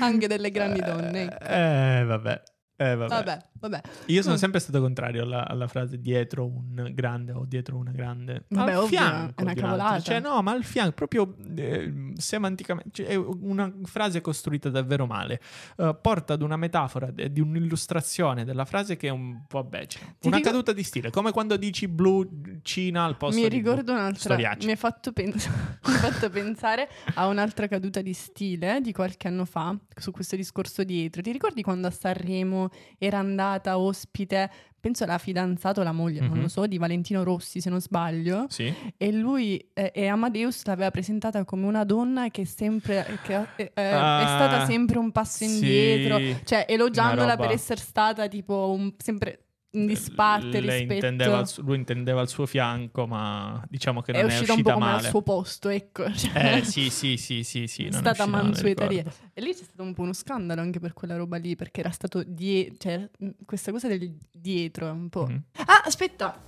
anche 0.00 0.26
delle 0.26 0.50
grandi 0.50 0.80
donne. 0.80 1.22
ecco. 1.24 1.44
Eh, 1.44 2.04
vabbè. 2.06 2.42
Eh, 2.80 2.94
vabbè. 2.94 3.08
Vabbè, 3.08 3.38
vabbè. 3.58 3.80
Io 4.06 4.22
sono 4.22 4.34
Mm. 4.34 4.38
sempre 4.38 4.60
stato 4.60 4.80
contrario 4.80 5.24
alla, 5.24 5.48
alla 5.48 5.66
frase 5.66 6.00
dietro 6.00 6.46
un 6.46 6.90
grande 6.94 7.32
o 7.32 7.44
dietro 7.44 7.76
una 7.76 7.90
grande. 7.90 8.44
Vabbè, 8.48 8.70
al 8.70 8.76
ovvio, 8.76 8.86
fianco 8.88 9.32
è 9.40 9.42
una 9.42 9.54
cavolata. 9.54 10.00
Cioè, 10.00 10.20
no, 10.20 10.40
ma 10.42 10.52
al 10.52 10.62
fianco, 10.62 10.92
proprio 10.92 11.34
eh, 11.56 12.12
semanticamente. 12.16 12.90
cioè, 12.92 13.06
è 13.06 13.16
una 13.16 13.72
frase 13.82 14.20
costruita 14.20 14.68
davvero 14.70 15.06
male. 15.06 15.40
Eh, 15.76 15.96
porta 16.00 16.34
ad 16.34 16.42
una 16.42 16.56
metafora, 16.56 17.10
de- 17.10 17.32
di 17.32 17.40
un'illustrazione 17.40 18.44
della 18.44 18.64
frase 18.64 18.96
che 18.96 19.08
è 19.08 19.10
un 19.10 19.42
po' 19.48 19.64
becera. 19.64 20.04
Una 20.22 20.36
ricor- 20.36 20.52
caduta 20.52 20.72
di 20.72 20.82
stile, 20.84 21.10
come 21.10 21.32
quando 21.32 21.56
dici 21.56 21.88
blu 21.88 22.28
Cina 22.62 23.04
al 23.04 23.16
posto 23.16 23.40
Mi 23.40 23.48
di 23.48 23.56
ricordo 23.56 23.82
blu. 23.82 23.94
un'altra. 23.94 24.20
Storiacci. 24.20 24.66
Mi 24.66 24.70
hai 24.72 24.78
fatto, 24.78 25.12
pens- 25.12 25.48
mi 25.84 25.92
fatto 25.94 26.30
pensare 26.30 26.88
a 27.14 27.26
un'altra 27.26 27.66
caduta 27.66 28.02
di 28.02 28.12
stile 28.12 28.80
di 28.80 28.92
qualche 28.92 29.26
anno 29.26 29.44
fa 29.44 29.76
su 29.96 30.12
questo 30.12 30.36
discorso 30.36 30.84
dietro. 30.84 31.22
Ti 31.22 31.32
ricordi 31.32 31.62
quando 31.62 31.88
a 31.88 31.90
Sanremo 31.90 32.66
era 32.98 33.18
andata 33.18 33.78
ospite? 33.78 34.50
Penso 34.80 35.04
la 35.06 35.18
fidanzata 35.18 35.80
o 35.80 35.84
la 35.84 35.90
moglie, 35.92 36.20
non 36.20 36.36
Mhm. 36.36 36.40
lo 36.42 36.48
so, 36.48 36.66
di 36.66 36.78
Valentino 36.78 37.24
Rossi, 37.24 37.60
se 37.60 37.68
non 37.68 37.80
sbaglio. 37.80 38.46
Sì. 38.48 38.72
E 38.96 39.12
lui 39.12 39.58
eh, 39.74 39.90
e 39.92 40.06
Amadeus 40.06 40.64
l'aveva 40.66 40.90
presentata 40.92 41.44
come 41.44 41.66
una 41.66 41.82
donna 41.84 42.30
che 42.30 42.44
sempre 42.46 43.04
che, 43.24 43.34
eh, 43.56 43.72
eh, 43.74 43.82
Ah, 43.82 44.20
è 44.20 44.26
stata 44.26 44.64
sempre 44.66 44.98
un 44.98 45.10
passo 45.10 45.44
sì. 45.44 45.52
indietro, 45.52 46.40
cioè 46.44 46.64
elogiandola 46.68 47.36
per 47.36 47.50
essere 47.50 47.80
stata 47.80 48.28
tipo 48.28 48.70
un- 48.70 48.94
sempre 48.98 49.47
in 49.72 49.86
disparte 49.86 50.60
Lei 50.60 50.78
rispetto 50.78 50.92
intendeva 50.94 51.38
il 51.40 51.46
su- 51.46 51.62
lui 51.62 51.76
intendeva 51.76 52.22
il 52.22 52.28
suo 52.28 52.46
fianco, 52.46 53.06
ma 53.06 53.62
diciamo 53.68 54.00
che 54.00 54.12
non 54.12 54.22
è 54.22 54.24
è, 54.24 54.38
uscita 54.38 54.52
un 54.54 54.62
po' 54.62 54.72
come 54.72 54.84
male. 54.84 54.96
al 55.04 55.10
suo 55.10 55.22
posto, 55.22 55.68
ecco. 55.68 56.10
Cioè, 56.12 56.56
Eh 56.56 56.64
sì, 56.64 56.88
sì, 56.90 57.16
sì, 57.16 57.42
sì, 57.42 57.66
sì. 57.68 57.84
è 57.84 57.90
non 57.90 58.00
stata 58.00 58.22
uscita 58.24 58.42
mansuetaria. 58.42 59.04
E 59.34 59.40
lì 59.42 59.50
c'è 59.54 59.64
stato 59.64 59.82
un 59.82 59.92
po' 59.94 60.02
uno 60.02 60.12
scandalo 60.14 60.60
anche 60.60 60.80
per 60.80 60.94
quella 60.94 61.16
roba 61.16 61.36
lì, 61.36 61.54
perché 61.54 61.80
era 61.80 61.90
stato 61.90 62.22
die- 62.26 62.74
cioè, 62.78 63.08
questa 63.44 63.70
cosa 63.70 63.88
del 63.88 64.16
dietro 64.32 64.86
è 64.86 64.90
un 64.90 65.08
po'. 65.08 65.26
Mhm. 65.26 65.42
Ah, 65.66 65.82
aspetta! 65.84 66.40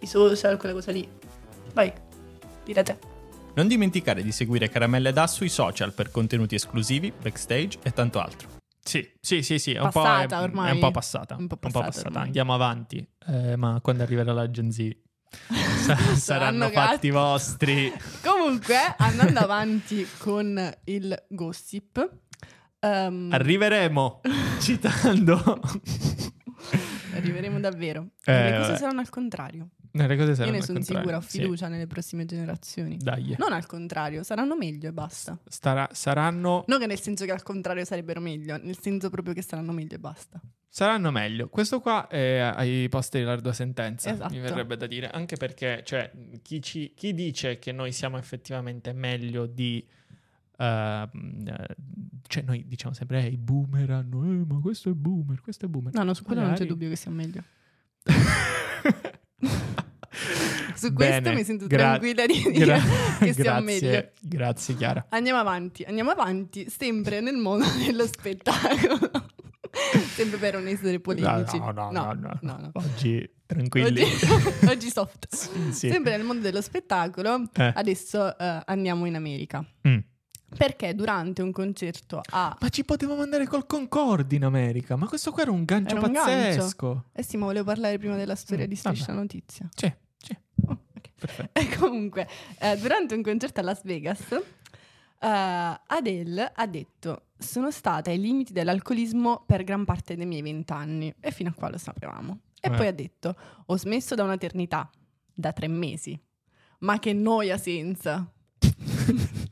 I 0.00 0.06
social, 0.06 0.56
quella 0.58 0.74
cosa 0.74 0.92
lì. 0.92 1.06
Vai, 1.74 1.92
dire 2.64 2.82
te. 2.82 2.98
Non 3.54 3.68
dimenticare 3.68 4.22
di 4.22 4.32
seguire 4.32 4.68
Caramelle 4.68 5.12
Da 5.12 5.26
sui 5.26 5.48
social 5.48 5.92
per 5.92 6.10
contenuti 6.10 6.54
esclusivi, 6.54 7.12
backstage 7.22 7.78
e 7.82 7.90
tanto 7.92 8.20
altro. 8.20 8.55
Sì, 8.86 9.06
sì, 9.20 9.42
sì, 9.42 9.58
sì, 9.58 9.72
è 9.72 9.80
un, 9.80 9.90
po', 9.90 10.00
Passata 10.02 10.38
è, 10.38 10.42
ormai. 10.42 10.68
è 10.70 10.72
un 10.72 10.78
po' 10.78 10.90
passata. 10.92 11.34
Un 11.36 11.48
po' 11.48 11.58
un 11.60 11.70
passata 11.72 12.06
ormai. 12.08 12.22
Andiamo 12.22 12.54
avanti, 12.54 13.04
eh, 13.26 13.56
ma 13.56 13.80
quando 13.82 14.04
arriverà 14.04 14.32
la 14.32 14.48
Gen 14.48 14.70
Z 14.70 14.96
sa- 15.50 15.96
saranno 15.96 16.16
Saranno 16.16 16.68
fatti 16.70 17.10
vostri. 17.10 17.92
Comunque, 18.22 18.76
andando 18.96 19.40
avanti 19.40 20.06
con 20.18 20.72
il 20.84 21.24
gossip, 21.28 22.10
ehm, 22.78 23.30
Arriveremo 23.32 24.20
citando. 24.60 25.60
arriveremo 27.14 27.58
davvero. 27.60 28.10
Eh, 28.24 28.50
Le 28.50 28.56
cose 28.58 28.76
saranno 28.76 29.00
al 29.00 29.08
contrario. 29.08 29.68
No, 29.96 30.06
le 30.06 30.16
cose 30.16 30.28
Io 30.30 30.34
saranno 30.34 30.52
ne 30.52 30.58
al 30.58 30.64
sono 30.64 30.82
sicura, 30.82 31.16
ho 31.16 31.20
sì. 31.20 31.38
fiducia 31.40 31.68
nelle 31.68 31.86
prossime 31.86 32.24
generazioni. 32.24 32.96
Dai, 32.98 33.34
Non 33.38 33.52
al 33.52 33.66
contrario, 33.66 34.22
saranno 34.22 34.56
meglio 34.56 34.88
e 34.88 34.92
basta. 34.92 35.38
Starà- 35.48 35.88
saranno, 35.92 36.64
Non 36.66 36.78
che 36.78 36.86
nel 36.86 37.00
senso 37.00 37.24
che 37.24 37.32
al 37.32 37.42
contrario 37.42 37.84
sarebbero 37.84 38.20
meglio, 38.20 38.56
nel 38.62 38.78
senso 38.78 39.10
proprio 39.10 39.34
che 39.34 39.42
saranno 39.42 39.72
meglio 39.72 39.94
e 39.96 39.98
basta. 39.98 40.40
saranno 40.68 41.10
meglio. 41.10 41.48
Questo 41.48 41.80
qua 41.80 42.06
è 42.08 42.38
ai 42.38 42.88
posti 42.90 43.18
dell'ardua 43.18 43.52
sentenza, 43.52 44.10
Esatto. 44.12 44.32
mi 44.34 44.40
verrebbe 44.40 44.76
da 44.76 44.86
dire. 44.86 45.08
Anche 45.08 45.36
perché, 45.36 45.82
cioè, 45.84 46.10
chi, 46.42 46.60
ci- 46.60 46.92
chi 46.94 47.14
dice 47.14 47.58
che 47.58 47.72
noi 47.72 47.92
siamo 47.92 48.18
effettivamente 48.18 48.92
meglio 48.92 49.46
di... 49.46 49.86
eh, 50.58 51.08
cioè, 52.28 52.42
noi 52.42 52.64
diciamo 52.66 52.92
sempre, 52.94 53.22
eh, 53.24 53.28
i 53.28 53.36
boomer 53.38 53.90
hanno... 53.90 54.24
"Eh, 54.24 54.44
ma 54.46 54.58
questo 54.60 54.90
è 54.90 54.92
boomer, 54.92 55.40
questo 55.40 55.64
è 55.66 55.68
boomer. 55.68 55.94
No, 55.94 56.02
no, 56.02 56.12
su 56.12 56.22
quello 56.24 56.40
non 56.42 56.50
c'è 56.54 56.64
Magari- 56.64 56.70
dubbio 56.78 56.88
che 56.90 56.96
sia 56.96 57.10
meglio. 57.10 57.42
Su 60.76 60.92
Bene, 60.92 61.20
questo 61.20 61.32
mi 61.38 61.44
sento 61.44 61.66
gra- 61.66 61.98
tranquilla 61.98 62.26
di 62.26 62.42
dire 62.52 62.64
gra- 62.64 62.80
che 63.18 63.32
sia 63.32 63.42
grazie, 63.42 63.62
meglio. 63.80 64.08
Grazie, 64.20 64.74
Chiara. 64.76 65.06
Andiamo 65.10 65.38
avanti, 65.40 65.82
andiamo 65.84 66.10
avanti, 66.10 66.68
sempre 66.70 67.20
nel 67.20 67.36
mondo 67.36 67.64
dello 67.84 68.06
spettacolo. 68.06 68.98
sempre 70.14 70.38
per 70.38 70.54
non 70.54 70.66
essere 70.66 71.00
polemici. 71.00 71.58
No, 71.58 71.70
no, 71.70 71.90
no, 71.90 72.12
no, 72.12 72.38
no, 72.40 72.56
no. 72.60 72.70
Oggi 72.74 73.28
tranquilli. 73.46 74.02
Oggi, 74.02 74.66
oggi 74.68 74.90
soft. 74.90 75.26
Sì, 75.34 75.72
sì. 75.72 75.88
Sempre 75.90 76.16
nel 76.16 76.24
mondo 76.26 76.42
dello 76.42 76.60
spettacolo, 76.62 77.48
Eh. 77.54 77.72
adesso 77.74 78.36
eh, 78.38 78.62
andiamo 78.66 79.06
in 79.06 79.14
America. 79.16 79.64
Mm. 79.86 79.98
Perché 80.56 80.94
durante 80.94 81.42
un 81.42 81.50
concerto 81.50 82.20
a... 82.30 82.56
Ma 82.58 82.68
ci 82.68 82.84
potevamo 82.84 83.20
andare 83.20 83.46
col 83.46 83.66
Concorde 83.66 84.36
in 84.36 84.44
America. 84.44 84.94
Ma 84.96 85.06
questo 85.06 85.32
qua 85.32 85.42
era 85.42 85.50
un 85.50 85.64
gancio 85.64 85.96
Era 85.96 86.06
un 86.06 86.12
gancio. 86.12 86.30
pazzesco. 86.30 87.04
Eh 87.12 87.22
sì, 87.22 87.36
ma 87.36 87.46
volevo 87.46 87.64
parlare 87.64 87.98
prima 87.98 88.16
della 88.16 88.36
storia 88.36 88.64
Mm, 88.64 88.68
di 88.68 88.76
Striscia. 88.76 89.12
Notizia. 89.12 89.68
Sì, 89.74 89.92
sì, 90.16 90.36
Oh, 90.66 90.72
ok. 90.72 90.78
perfetto. 90.92 91.05
E 91.52 91.76
comunque, 91.76 92.28
eh, 92.60 92.76
durante 92.76 93.14
un 93.14 93.22
concerto 93.22 93.60
a 93.60 93.62
Las 93.62 93.82
Vegas, 93.82 94.20
eh, 94.32 94.40
Adele 95.86 96.52
ha 96.54 96.66
detto: 96.66 97.26
Sono 97.38 97.70
stata 97.70 98.10
ai 98.10 98.18
limiti 98.20 98.52
dell'alcolismo 98.52 99.42
per 99.46 99.64
gran 99.64 99.84
parte 99.84 100.16
dei 100.16 100.26
miei 100.26 100.42
vent'anni. 100.42 101.14
E 101.20 101.30
fino 101.30 101.50
a 101.50 101.52
qua 101.52 101.70
lo 101.70 101.78
sapevamo. 101.78 102.40
E 102.60 102.68
Eh. 102.68 102.70
poi 102.70 102.86
ha 102.86 102.92
detto: 102.92 103.34
Ho 103.66 103.76
smesso 103.78 104.14
da 104.14 104.24
un'eternità, 104.24 104.90
da 105.34 105.52
tre 105.52 105.68
mesi. 105.68 106.18
Ma 106.80 106.98
che 106.98 107.12
noia 107.14 107.56
senza. 107.56 108.30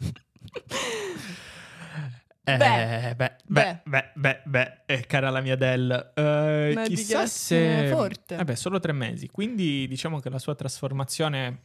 Eh, 2.47 2.57
Beh, 2.59 3.15
beh, 3.17 3.37
beh, 3.47 3.81
beh, 3.85 4.11
beh, 4.15 4.43
beh, 4.45 4.83
eh, 4.85 5.07
cara 5.07 5.31
la 5.31 5.41
mia 5.41 5.55
Adele, 5.55 6.13
eh, 6.15 6.83
chissà 6.85 7.25
se... 7.27 7.89
forte. 7.91 8.37
Vabbè, 8.37 8.55
solo 8.55 8.79
tre 8.81 8.93
mesi, 8.93 9.29
quindi 9.29 9.87
diciamo 9.89 10.21
che 10.21 10.29
la 10.29 10.39
sua 10.39 10.55
trasformazione, 10.55 11.61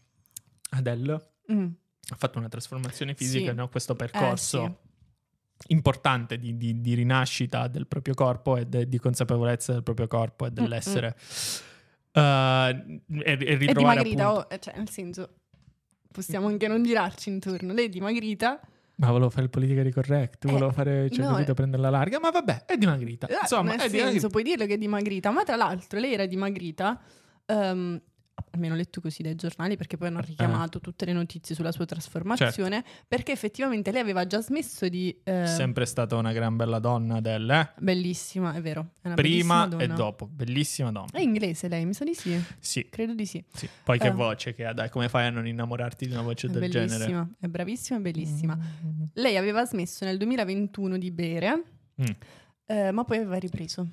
Adele, 0.71 1.31
Mm. 1.51 1.65
ha 2.11 2.15
fatto 2.15 2.37
una 2.37 2.47
trasformazione 2.47 3.13
fisica, 3.13 3.49
Sì. 3.49 3.55
no? 3.57 3.67
questo 3.67 3.91
Eh, 3.93 3.95
percorso 3.97 4.79
importante 5.67 6.37
di, 6.39 6.55
di- 6.55 6.79
di 6.79 6.93
rinascita 6.93 7.67
del 7.67 7.85
proprio 7.85 8.13
corpo 8.13 8.55
e 8.55 8.65
de- 8.65 8.87
di 8.87 8.97
consapevolezza 8.99 9.73
del 9.73 9.83
proprio 9.83 10.07
corpo 10.07 10.45
e 10.45 10.51
dell'essere... 10.51 11.17
eh, 12.13 13.01
e, 13.07 13.21
e 13.23 13.33
È 13.33 13.57
ritrovare 13.57 14.01
dimagrita, 14.03 14.27
appunto... 14.27 14.47
oh, 14.47 14.53
eh, 14.55 14.59
cioè, 14.59 14.77
nel 14.77 14.89
senso, 14.89 15.29
possiamo 16.11 16.47
anche 16.47 16.67
non 16.69 16.83
girarci 16.83 17.27
intorno. 17.29 17.73
Lei 17.73 17.85
è 17.87 17.89
dimagrita. 17.89 18.61
Ma 18.99 19.11
volevo 19.11 19.29
fare 19.29 19.43
il 19.43 19.49
politically 19.49 19.91
correct, 19.91 20.43
Eh, 20.45 20.51
volevo 20.51 20.71
fare, 20.71 21.09
cioè, 21.09 21.23
no, 21.25 21.31
capito, 21.31 21.51
eh. 21.51 21.53
prenderla 21.53 21.89
larga, 21.89 22.19
ma 22.19 22.31
vabbè, 22.31 22.65
è 22.65 22.75
dimagrita. 22.75 23.27
Eh, 23.27 23.37
Insomma, 23.41 23.69
nel 23.71 23.77
è 23.79 23.81
senso, 23.83 23.95
dimagrita. 23.97 24.27
puoi 24.27 24.43
dirlo 24.43 24.65
che 24.65 24.73
è 24.73 24.77
dimagrita, 24.77 25.31
ma 25.31 25.43
tra 25.43 25.55
l'altro 25.55 25.99
lei 25.99 26.13
era 26.13 26.25
dimagrita, 26.25 26.99
ehm, 27.45 28.01
almeno 28.51 28.75
letto 28.75 29.01
così 29.01 29.21
dai 29.23 29.35
giornali, 29.35 29.75
perché 29.77 29.97
poi 29.97 30.07
Eh. 30.07 30.11
hanno 30.11 30.21
richiamato 30.21 30.79
tutte 30.79 31.05
le 31.05 31.13
notizie 31.13 31.55
sulla 31.55 31.71
sua 31.71 31.85
trasformazione, 31.85 32.83
perché 33.07 33.31
effettivamente 33.31 33.91
lei 33.91 34.01
aveva 34.01 34.25
già 34.27 34.41
smesso 34.41 34.87
di... 34.89 35.15
eh, 35.23 35.45
Sempre 35.47 35.85
stata 35.85 36.15
una 36.15 36.31
gran 36.33 36.55
bella 36.55 36.79
donna 36.79 37.15
Adele, 37.17 37.59
eh? 37.59 37.69
Bellissima, 37.81 38.53
è 38.53 38.61
vero. 38.61 38.91
È 39.01 39.13
Prima 39.13 39.67
e 39.77 39.87
dopo, 39.87 40.27
bellissima 40.27 40.91
donna. 40.91 41.09
È 41.11 41.19
inglese 41.21 41.67
lei, 41.67 41.85
mi 41.85 41.93
sa 41.93 42.03
di 42.03 42.13
sì. 42.13 42.41
Sì, 42.59 42.87
Credo 42.89 43.13
di 43.13 43.25
sì. 43.25 43.43
sì. 43.53 43.67
Poi 43.83 43.97
che 43.99 44.07
Eh. 44.07 44.11
voce 44.11 44.53
che 44.53 44.65
ha, 44.65 44.73
dai, 44.73 44.89
come 44.89 45.09
fai 45.09 45.27
a 45.27 45.29
non 45.29 45.47
innamorarti 45.47 46.05
di 46.07 46.11
una 46.13 46.21
voce 46.21 46.47
È 46.47 46.49
del 46.49 46.59
bellissima, 46.69 46.97
genere? 47.07 47.27
è 47.39 47.47
bravissima, 47.47 47.97
è 47.99 48.01
bellissima. 48.01 48.55
Mm. 48.57 49.03
Lei 49.13 49.37
aveva 49.37 49.65
smesso 49.65 50.05
nel 50.05 50.17
2021 50.17 50.97
di 50.97 51.11
bere, 51.11 51.63
Mm. 52.01 52.05
eh, 52.67 52.91
ma 52.91 53.03
poi 53.03 53.17
aveva 53.17 53.37
ripreso. 53.37 53.87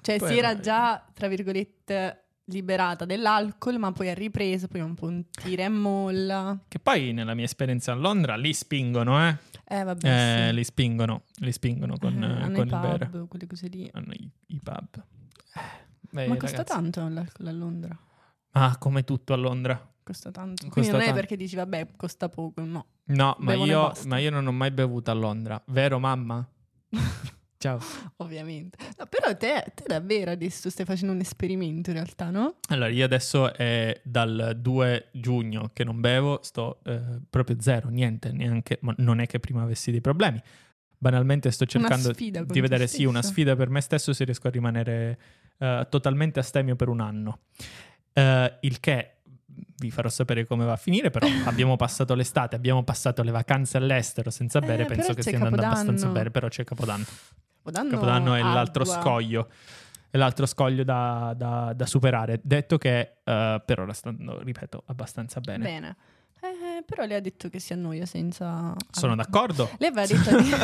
Cioè 0.00 0.18
Poi 0.18 0.28
si 0.28 0.38
era 0.38 0.60
già, 0.60 1.04
tra 1.12 1.26
virgolette, 1.26 2.27
liberata 2.50 3.04
dell'alcol, 3.04 3.78
ma 3.78 3.92
poi 3.92 4.08
ha 4.10 4.14
ripreso, 4.14 4.68
poi 4.68 4.80
un 4.80 4.94
po' 4.94 5.06
un 5.06 5.24
tira 5.30 5.64
e 5.64 5.68
molla. 5.68 6.58
Che 6.66 6.78
poi 6.78 7.12
nella 7.12 7.34
mia 7.34 7.44
esperienza 7.44 7.92
a 7.92 7.94
Londra 7.94 8.36
li 8.36 8.52
spingono, 8.52 9.26
eh? 9.28 9.36
Eh 9.64 9.82
vabbè, 9.84 10.08
Eh, 10.08 10.48
sì. 10.48 10.54
li 10.54 10.64
spingono, 10.64 11.22
li 11.40 11.52
spingono 11.52 11.96
con, 11.98 12.22
Eh, 12.22 12.46
eh, 12.46 12.52
con 12.52 12.66
i 12.66 12.70
il 12.70 12.78
bere. 12.80 13.06
pub, 13.08 13.28
quelle 13.28 13.46
cose 13.46 13.68
lì. 13.68 13.88
Hanno 13.92 14.12
i, 14.12 14.30
i 14.46 14.60
pub. 14.62 15.04
Eh, 15.54 15.60
beh, 16.10 16.26
ma 16.28 16.36
costa 16.36 16.56
ragazzi. 16.58 16.72
tanto 16.74 17.08
l'alcol 17.08 17.46
a 17.46 17.52
Londra. 17.52 17.98
Ah, 18.52 18.76
come 18.78 19.04
tutto 19.04 19.32
a 19.34 19.36
Londra. 19.36 19.92
Costa 20.02 20.30
tanto. 20.30 20.62
Costa 20.64 20.70
Quindi 20.72 20.90
non 20.90 21.00
è 21.00 21.04
tanto. 21.04 21.20
perché 21.20 21.36
dici, 21.36 21.54
vabbè, 21.54 21.88
costa 21.96 22.28
poco, 22.30 22.64
no. 22.64 22.86
No, 23.10 23.36
ma 23.40 23.52
io, 23.54 23.92
ma 24.06 24.18
io 24.18 24.30
non 24.30 24.46
ho 24.46 24.52
mai 24.52 24.70
bevuto 24.70 25.10
a 25.10 25.14
Londra. 25.14 25.62
Vero, 25.66 25.98
mamma? 25.98 26.46
Ciao. 27.58 27.80
Ovviamente. 28.18 28.78
No, 28.96 29.06
però 29.06 29.36
te, 29.36 29.64
te 29.74 29.82
davvero 29.84 30.30
adesso 30.30 30.70
stai 30.70 30.84
facendo 30.84 31.12
un 31.12 31.18
esperimento 31.18 31.90
in 31.90 31.96
realtà, 31.96 32.30
no? 32.30 32.54
Allora, 32.68 32.88
io 32.88 33.04
adesso 33.04 33.52
è 33.52 34.00
dal 34.04 34.56
2 34.56 35.08
giugno 35.12 35.70
che 35.72 35.82
non 35.82 36.00
bevo, 36.00 36.38
sto 36.42 36.78
eh, 36.84 37.00
proprio 37.28 37.56
zero, 37.58 37.88
niente, 37.88 38.30
neanche, 38.30 38.78
ma 38.82 38.94
non 38.98 39.18
è 39.18 39.26
che 39.26 39.40
prima 39.40 39.62
avessi 39.62 39.90
dei 39.90 40.00
problemi. 40.00 40.40
Banalmente 40.96 41.50
sto 41.50 41.66
cercando 41.66 42.12
di 42.12 42.60
vedere, 42.60 42.86
sì, 42.86 43.04
una 43.04 43.22
sfida 43.22 43.56
per 43.56 43.70
me 43.70 43.80
stesso 43.80 44.12
se 44.12 44.24
riesco 44.24 44.46
a 44.46 44.50
rimanere 44.50 45.18
eh, 45.58 45.86
totalmente 45.90 46.38
astemio 46.38 46.76
per 46.76 46.88
un 46.88 47.00
anno. 47.00 47.40
Eh, 48.12 48.58
il 48.60 48.78
che 48.78 49.14
vi 49.78 49.90
farò 49.90 50.08
sapere 50.08 50.44
come 50.44 50.64
va 50.64 50.72
a 50.72 50.76
finire, 50.76 51.10
però 51.10 51.26
abbiamo 51.46 51.74
passato 51.76 52.14
l'estate, 52.14 52.54
abbiamo 52.54 52.84
passato 52.84 53.22
le 53.22 53.32
vacanze 53.32 53.76
all'estero 53.78 54.30
senza 54.30 54.58
Eh, 54.58 54.66
bere, 54.66 54.84
però 54.84 54.94
penso 54.96 55.14
che 55.14 55.22
stia 55.22 55.38
andando 55.38 55.60
abbastanza 55.60 56.06
bene, 56.08 56.30
però 56.30 56.48
c'è 56.48 56.62
Capodanno. 56.62 57.04
Capodanno, 57.70 57.90
Capodanno 57.90 58.34
è 58.34 58.40
l'altro 58.42 58.84
scoglio. 58.84 59.48
È 60.10 60.16
l'altro 60.16 60.46
scoglio 60.46 60.84
da, 60.84 61.34
da- 61.36 61.72
da 61.76 61.86
superare. 61.86 62.40
Detto 62.42 62.78
che 62.78 63.16
eh, 63.22 63.62
per 63.64 63.80
ora 63.80 63.92
stanno, 63.92 64.40
ripeto, 64.40 64.84
abbastanza 64.86 65.40
bene. 65.40 65.64
Bene. 65.64 65.96
Eh, 66.40 66.82
però 66.84 67.04
lei 67.04 67.16
ha 67.16 67.20
detto 67.20 67.48
che 67.48 67.58
si 67.58 67.72
annoia 67.72 68.06
senza... 68.06 68.74
Sono 68.90 69.14
d'accordo. 69.16 69.68
Lei 69.78 69.88
aveva 69.90 70.06
detto 70.06 70.40
di... 70.40 70.50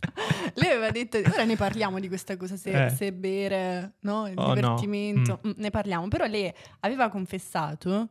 Lei 0.54 0.70
aveva 0.70 0.90
detto, 0.90 1.18
ora 1.18 1.44
ne 1.44 1.56
parliamo 1.56 1.98
di 2.00 2.08
questa 2.08 2.36
cosa, 2.36 2.56
se, 2.56 2.86
Eh. 2.86 2.90
se 2.90 3.12
bere, 3.12 3.94
no? 4.00 4.26
il 4.28 4.34
Oh, 4.38 4.46
no. 4.48 4.54
divertimento, 4.54 5.40
Mm, 5.46 5.50
ne 5.56 5.70
parliamo, 5.70 6.08
però 6.08 6.26
lei 6.26 6.52
aveva 6.80 7.08
confessato 7.08 8.08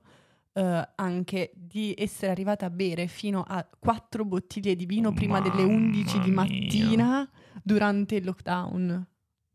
eh, 0.53 0.89
anche 0.95 1.51
di 1.55 1.93
essere 1.97 2.31
arrivata 2.31 2.65
a 2.65 2.69
bere 2.69 3.07
fino 3.07 3.43
a 3.47 3.65
quattro 3.79 4.23
bottiglie 4.25 4.75
di 4.75 4.85
vino 4.85 5.13
prima 5.13 5.41
delle 5.41 5.63
Mamma 5.63 5.73
11 5.73 6.19
di 6.19 6.31
mia. 6.31 7.29
Durante 7.63 8.15
il 8.15 8.25
lockdown. 8.25 9.07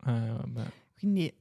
Eh. 0.05 0.71
Quindi... 0.97 1.33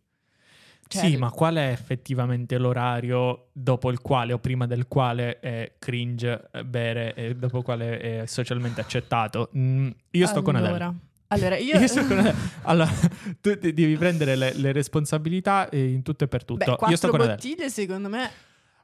cioè, 0.88 1.04
sì, 1.04 1.16
ma 1.16 1.30
qual 1.30 1.56
è 1.56 1.68
effettivamente 1.68 2.58
l'orario 2.58 3.48
dopo 3.52 3.90
il 3.90 4.00
quale 4.00 4.32
o 4.32 4.38
prima 4.38 4.66
del 4.66 4.88
quale 4.88 5.40
è 5.40 5.74
cringe 5.78 6.48
eh, 6.52 6.64
bere 6.64 7.14
e 7.14 7.34
dopo 7.36 7.58
il 7.58 7.64
quale 7.64 7.98
è 7.98 8.26
socialmente 8.26 8.80
accettato? 8.80 9.50
Mm, 9.56 9.90
io 10.10 10.26
sto 10.26 10.42
con 10.42 10.56
Adele. 10.56 10.70
allora, 10.70 10.94
Allora, 11.28 11.56
io... 11.56 11.78
Io 11.80 11.86
sto 11.86 12.06
con 12.06 12.18
Adele. 12.18 12.36
Allora, 12.62 12.90
tu 13.40 13.54
devi 13.54 13.96
prendere 13.96 14.36
le, 14.36 14.54
le 14.54 14.72
responsabilità 14.72 15.68
eh, 15.68 15.90
in 15.90 16.02
tutto 16.02 16.24
e 16.24 16.28
per 16.28 16.44
tutto. 16.44 16.64
Beh, 16.64 16.70
io 16.70 16.76
quattro 16.76 16.96
sto 16.96 17.08
con 17.08 17.20
Adele. 17.20 17.34
bottiglie 17.34 17.70
secondo 17.70 18.08
me... 18.08 18.30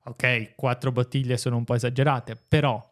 Ok, 0.05 0.55
quattro 0.57 0.93
bottiglie 0.93 1.37
sono 1.37 1.57
un 1.57 1.65
po' 1.65 1.75
esagerate, 1.75 2.35
però 2.49 2.89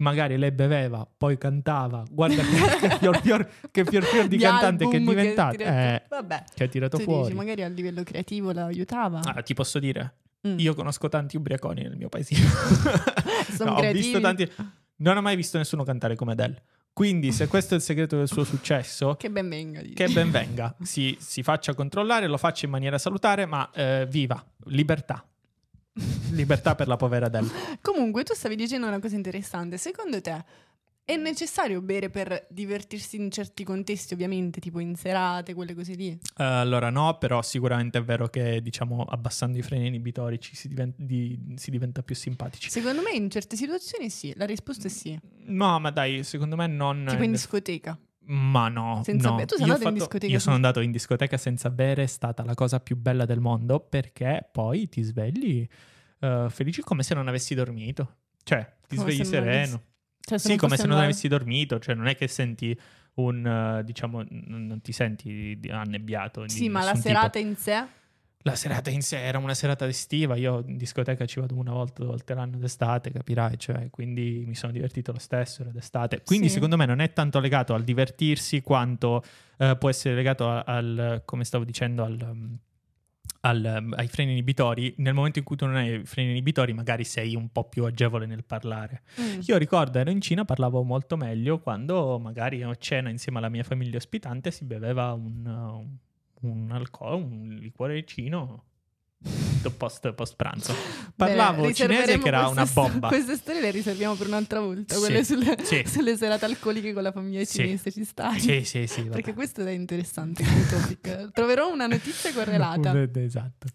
magari 0.00 0.36
lei 0.36 0.50
beveva, 0.50 1.06
poi 1.16 1.38
cantava. 1.38 2.02
Guarda 2.10 2.42
che, 2.42 2.78
che 2.88 2.96
fior 2.98 3.20
fior, 3.22 3.48
che 3.70 3.84
fior 3.84 4.02
fior 4.04 4.26
di, 4.28 4.36
cantante 4.36 4.86
che 4.88 4.96
è 4.96 5.00
diventato. 5.00 5.56
tirato- 5.56 5.76
eh, 5.78 6.02
Vabbè, 6.08 6.44
che 6.54 6.64
ha 6.64 6.68
tirato 6.68 6.96
tu 6.98 7.04
fuori. 7.04 7.22
dici, 7.24 7.34
magari 7.36 7.62
a 7.62 7.68
livello 7.68 8.02
creativo 8.02 8.52
la 8.52 8.64
aiutava. 8.64 9.20
Ah, 9.22 9.40
ti 9.42 9.54
posso 9.54 9.78
dire, 9.78 10.14
Mm. 10.48 10.58
io 10.58 10.72
conosco 10.74 11.10
tanti 11.10 11.36
ubriaconi 11.36 11.82
nel 11.82 11.96
mio 11.96 12.08
paesino. 12.08 12.48
Sono 13.54 13.72
No, 13.72 13.76
ho 13.86 13.92
visto 13.92 14.20
tanti. 14.20 14.50
Non 14.96 15.16
ho 15.16 15.20
mai 15.20 15.36
visto 15.36 15.58
nessuno 15.58 15.84
cantare 15.84 16.16
come 16.16 16.32
Adele. 16.32 16.62
Quindi, 16.94 17.30
se 17.30 17.46
questo 17.46 17.74
è 17.74 17.76
il 17.76 17.82
segreto 17.82 18.16
del 18.16 18.26
suo 18.26 18.44
successo, 18.44 19.16
Che 19.20 19.30
ben 19.30 19.48
venga. 19.48 19.80
che 19.94 20.08
ben 20.08 20.30
venga. 20.30 20.74
Si, 20.82 21.14
si 21.20 21.42
faccia 21.42 21.74
controllare, 21.74 22.26
lo 22.26 22.36
faccia 22.38 22.64
in 22.64 22.70
maniera 22.72 22.96
salutare, 22.98 23.44
ma 23.46 23.70
eh, 23.74 24.06
viva, 24.10 24.42
libertà. 24.64 25.22
Libertà 26.30 26.74
per 26.74 26.86
la 26.88 26.96
povera 26.96 27.26
Adele. 27.26 27.48
Comunque, 27.80 28.22
tu 28.24 28.34
stavi 28.34 28.56
dicendo 28.56 28.86
una 28.86 28.98
cosa 28.98 29.16
interessante. 29.16 29.76
Secondo 29.78 30.20
te 30.20 30.44
è 31.04 31.16
necessario 31.16 31.80
bere 31.82 32.08
per 32.08 32.46
divertirsi 32.50 33.16
in 33.16 33.32
certi 33.32 33.64
contesti, 33.64 34.14
ovviamente, 34.14 34.60
tipo 34.60 34.78
in 34.78 34.94
serate, 34.94 35.54
quelle 35.54 35.74
cose 35.74 35.94
lì? 35.94 36.08
Eh, 36.10 36.44
allora 36.44 36.88
no, 36.90 37.18
però 37.18 37.42
sicuramente 37.42 37.98
è 37.98 38.02
vero 38.04 38.28
che 38.28 38.62
diciamo 38.62 39.02
abbassando 39.08 39.58
i 39.58 39.62
freni 39.62 39.88
inibitori 39.88 40.38
ci 40.38 40.54
si, 40.54 40.68
diven- 40.68 40.94
di- 40.96 41.54
si 41.56 41.72
diventa 41.72 42.02
più 42.02 42.14
simpatici. 42.14 42.70
Secondo 42.70 43.02
me 43.02 43.10
in 43.10 43.28
certe 43.28 43.56
situazioni 43.56 44.08
sì, 44.08 44.32
la 44.36 44.46
risposta 44.46 44.86
è 44.86 44.90
sì. 44.90 45.18
No, 45.46 45.80
ma 45.80 45.90
dai, 45.90 46.22
secondo 46.22 46.54
me 46.54 46.68
non... 46.68 47.04
Tipo 47.08 47.24
in 47.24 47.32
discoteca. 47.32 47.98
Ma 48.26 48.68
no, 48.68 49.00
Senza 49.04 49.30
no. 49.30 49.34
bere. 49.34 49.46
Tu 49.48 49.56
sei 49.56 49.66
Io 49.66 49.72
andato 49.72 49.88
in 49.90 49.96
fatto- 49.98 50.04
discoteca 50.04 50.32
Io 50.32 50.38
sono 50.38 50.54
andato 50.54 50.80
in 50.80 50.92
discoteca 50.92 51.36
senza 51.36 51.70
bere, 51.70 52.04
è 52.04 52.06
stata 52.06 52.44
la 52.44 52.54
cosa 52.54 52.78
più 52.78 52.96
bella 52.96 53.24
del 53.24 53.40
mondo 53.40 53.80
perché 53.80 54.48
poi 54.52 54.88
ti 54.88 55.02
svegli 55.02 55.66
eh, 56.20 56.46
felici 56.50 56.80
come 56.82 57.02
se 57.02 57.14
non 57.14 57.28
avessi 57.28 57.54
dormito. 57.54 58.16
Cioè, 58.42 58.76
ti 58.86 58.96
Come 58.96 59.10
svegli 59.10 59.24
se 59.24 59.30
sereno. 59.30 59.52
avessi- 59.74 59.80
Cioè, 60.20 60.38
Sì, 60.38 60.56
come 60.56 60.76
se 60.76 60.82
non 60.82 60.92
andare- 60.92 61.10
avessi 61.10 61.28
dormito, 61.28 61.78
cioè 61.80 61.94
non 61.94 62.06
è 62.06 62.14
che 62.16 62.28
senti 62.28 62.78
un, 63.14 63.44
eh, 63.46 63.84
diciamo, 63.84 64.24
non 64.28 64.80
ti 64.82 64.92
senti 64.92 65.58
annebbiato. 65.70 66.46
Sì, 66.48 66.68
ma 66.68 66.84
la 66.84 66.92
tipo. 66.92 67.02
serata 67.08 67.38
in 67.38 67.56
sé... 67.56 67.84
La 68.44 68.54
serata 68.54 68.88
in 68.88 69.02
sé 69.02 69.22
era 69.22 69.36
una 69.36 69.52
serata 69.52 69.86
estiva, 69.86 70.34
io 70.34 70.64
in 70.66 70.78
discoteca 70.78 71.26
ci 71.26 71.40
vado 71.40 71.54
una 71.56 71.72
volta, 71.72 71.96
due 71.98 72.06
volte 72.06 72.32
l'anno 72.32 72.56
d'estate, 72.56 73.10
capirai, 73.10 73.58
cioè, 73.58 73.90
quindi 73.90 74.44
mi 74.46 74.54
sono 74.54 74.72
divertito 74.72 75.12
lo 75.12 75.18
stesso, 75.18 75.60
era 75.60 75.70
d'estate. 75.70 76.22
Quindi 76.24 76.46
Sì. 76.48 76.54
secondo 76.54 76.78
me 76.78 76.86
non 76.86 77.00
è 77.00 77.12
tanto 77.12 77.38
legato 77.38 77.74
al 77.74 77.84
divertirsi 77.84 78.62
quanto 78.62 79.22
eh, 79.58 79.76
può 79.78 79.90
essere 79.90 80.14
legato 80.14 80.48
a- 80.48 80.62
al, 80.62 81.20
come 81.26 81.44
stavo 81.44 81.64
dicendo, 81.64 82.02
al, 82.02 82.18
um, 82.30 82.58
al, 83.40 83.80
um, 83.82 83.92
ai 83.96 84.08
freni 84.08 84.32
inibitori. 84.32 84.94
Nel 84.98 85.14
momento 85.14 85.38
in 85.38 85.44
cui 85.44 85.56
tu 85.56 85.66
non 85.66 85.76
hai 85.76 86.00
i 86.00 86.04
freni 86.04 86.30
inibitori 86.30 86.72
magari 86.72 87.04
sei 87.04 87.34
un 87.34 87.50
po' 87.50 87.64
più 87.64 87.84
agevole 87.84 88.26
nel 88.26 88.44
parlare. 88.44 89.02
Mm. 89.20 89.40
Io 89.46 89.56
ricordo, 89.56 89.98
ero 89.98 90.10
in 90.10 90.20
Cina, 90.20 90.44
parlavo 90.44 90.82
molto 90.82 91.16
meglio 91.16 91.58
quando 91.58 92.18
magari 92.18 92.62
a 92.62 92.74
cena 92.76 93.10
insieme 93.10 93.38
alla 93.38 93.48
mia 93.48 93.64
famiglia 93.64 93.96
ospitante 93.96 94.50
si 94.50 94.64
beveva 94.64 95.12
un, 95.12 95.46
uh, 95.46 96.46
un 96.48 96.70
alcol, 96.70 97.22
un 97.22 97.58
liquoricino 97.60 98.64
post, 99.76 100.12
post 100.12 100.36
pranzo. 100.36 100.74
Parlavo 101.16 101.62
Bene, 101.62 101.74
cinese 101.74 102.18
che 102.18 102.28
era 102.28 102.48
una 102.48 102.64
bomba. 102.66 103.08
Queste 103.08 103.36
storie 103.36 103.60
le 103.60 103.70
riserviamo 103.70 104.14
per 104.14 104.26
un'altra 104.26 104.60
volta, 104.60 104.94
Sì, 104.94 105.00
quelle 105.00 105.24
sulle, 105.24 105.56
sì. 105.62 105.82
sulle 105.86 106.16
serate 106.16 106.44
alcoliche 106.44 106.92
con 106.92 107.02
la 107.02 107.12
famiglia 107.12 107.44
Sì. 107.44 107.58
cinese, 107.58 107.90
ci 107.90 108.04
stai? 108.04 108.40
Sì, 108.40 108.64
sì, 108.64 108.86
sì. 108.86 109.02
vabbè. 109.02 109.14
Perché 109.14 109.34
questo 109.34 109.64
è 109.64 109.70
interessante. 109.70 110.44
Troverò 111.32 111.72
una 111.72 111.86
notizia 111.86 112.32
correlata. 112.32 112.92
Esatto. 113.20 113.66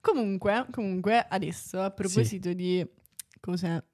Comunque, 0.00 0.66
comunque, 0.70 1.24
adesso 1.28 1.80
a 1.80 1.90
proposito 1.90 2.52
di 2.52 2.84
cose 3.40 3.84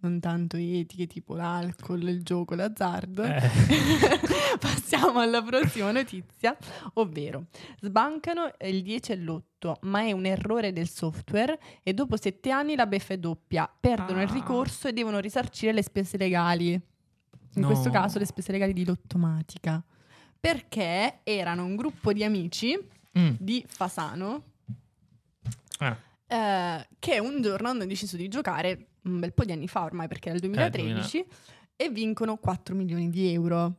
non 0.00 0.20
tanto 0.20 0.56
etiche, 0.56 1.06
tipo 1.06 1.34
l'alcol, 1.34 2.02
il 2.08 2.22
gioco, 2.22 2.54
l'azzardo, 2.54 3.22
Eh. 3.22 3.40
passiamo 4.60 5.20
alla 5.20 5.42
prossima 5.42 5.90
notizia, 5.92 6.56
ovvero 6.94 7.46
sbancano 7.80 8.50
il 8.60 8.82
10 8.82 9.12
e 9.12 9.16
l'8, 9.16 9.72
ma 9.82 10.00
è 10.00 10.12
un 10.12 10.26
errore 10.26 10.72
del 10.72 10.88
software 10.88 11.58
e 11.82 11.94
dopo 11.94 12.16
sette 12.16 12.50
anni 12.50 12.74
la 12.76 12.86
beffa 12.86 13.14
è 13.14 13.18
doppia, 13.18 13.70
perdono 13.80 14.20
il 14.22 14.28
Ah. 14.28 14.32
ricorso 14.34 14.88
e 14.88 14.92
devono 14.92 15.18
risarcire 15.20 15.72
le 15.72 15.82
spese 15.82 16.16
legali. 16.18 16.72
In 16.72 17.60
No. 17.62 17.66
questo 17.68 17.88
caso 17.90 18.18
le 18.18 18.26
spese 18.26 18.52
legali 18.52 18.72
di 18.72 18.84
Lottomatica. 18.84 19.82
Perché 20.40 21.20
erano 21.22 21.64
un 21.64 21.76
gruppo 21.76 22.12
di 22.12 22.22
amici 22.24 22.76
Mm. 23.16 23.34
di 23.38 23.64
Fasano 23.68 24.42
Eh. 25.78 25.96
Eh, 26.34 26.88
che 26.98 27.18
un 27.18 27.40
giorno 27.42 27.68
hanno 27.68 27.86
deciso 27.86 28.16
di 28.16 28.28
giocare 28.28 28.86
un 29.02 29.20
bel 29.20 29.32
po' 29.32 29.44
di 29.44 29.52
anni 29.52 29.68
fa 29.68 29.84
ormai 29.84 30.08
perché 30.08 30.28
era 30.28 30.36
il 30.36 30.40
2013 30.42 31.24
e 31.76 31.88
vincono 31.90 32.36
4 32.36 32.74
milioni 32.74 33.10
di 33.10 33.32
euro. 33.32 33.78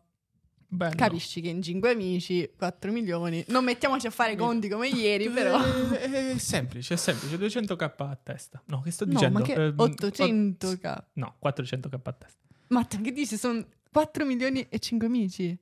Bello. 0.68 0.96
Capisci 0.96 1.41
che 1.41 1.50
in 1.50 1.62
5 1.62 1.91
amici 1.91 2.50
4 2.58 2.91
milioni. 2.91 3.44
Non 3.48 3.63
mettiamoci 3.63 4.08
a 4.08 4.10
fare 4.10 4.36
conti 4.36 4.68
come 4.68 4.88
ieri, 4.89 5.30
però. 5.30 5.58
Eh, 5.63 6.32
È 6.34 6.38
semplice, 6.38 6.96
è 6.96 6.98
semplice. 6.98 7.38
200k 7.38 7.94
a 7.98 8.20
testa. 8.22 8.62
No, 8.65 8.82
che 8.82 8.91
sto 8.91 9.06
No, 9.06 9.12
dicendo? 9.12 9.39
ma 9.39 9.46
che 9.46 9.54
Eh, 9.54 9.70
800k. 9.70 11.04
No, 11.13 11.36
400k 11.41 12.00
a 12.04 12.12
testa. 12.13 12.39
Ma 12.70 12.84
te 12.84 13.00
che 13.00 13.12
dici? 13.12 13.38
Sono 13.38 13.63
4 13.91 14.26
milioni 14.26 14.65
e 14.70 14.80
5 14.80 15.08
amici. 15.08 15.58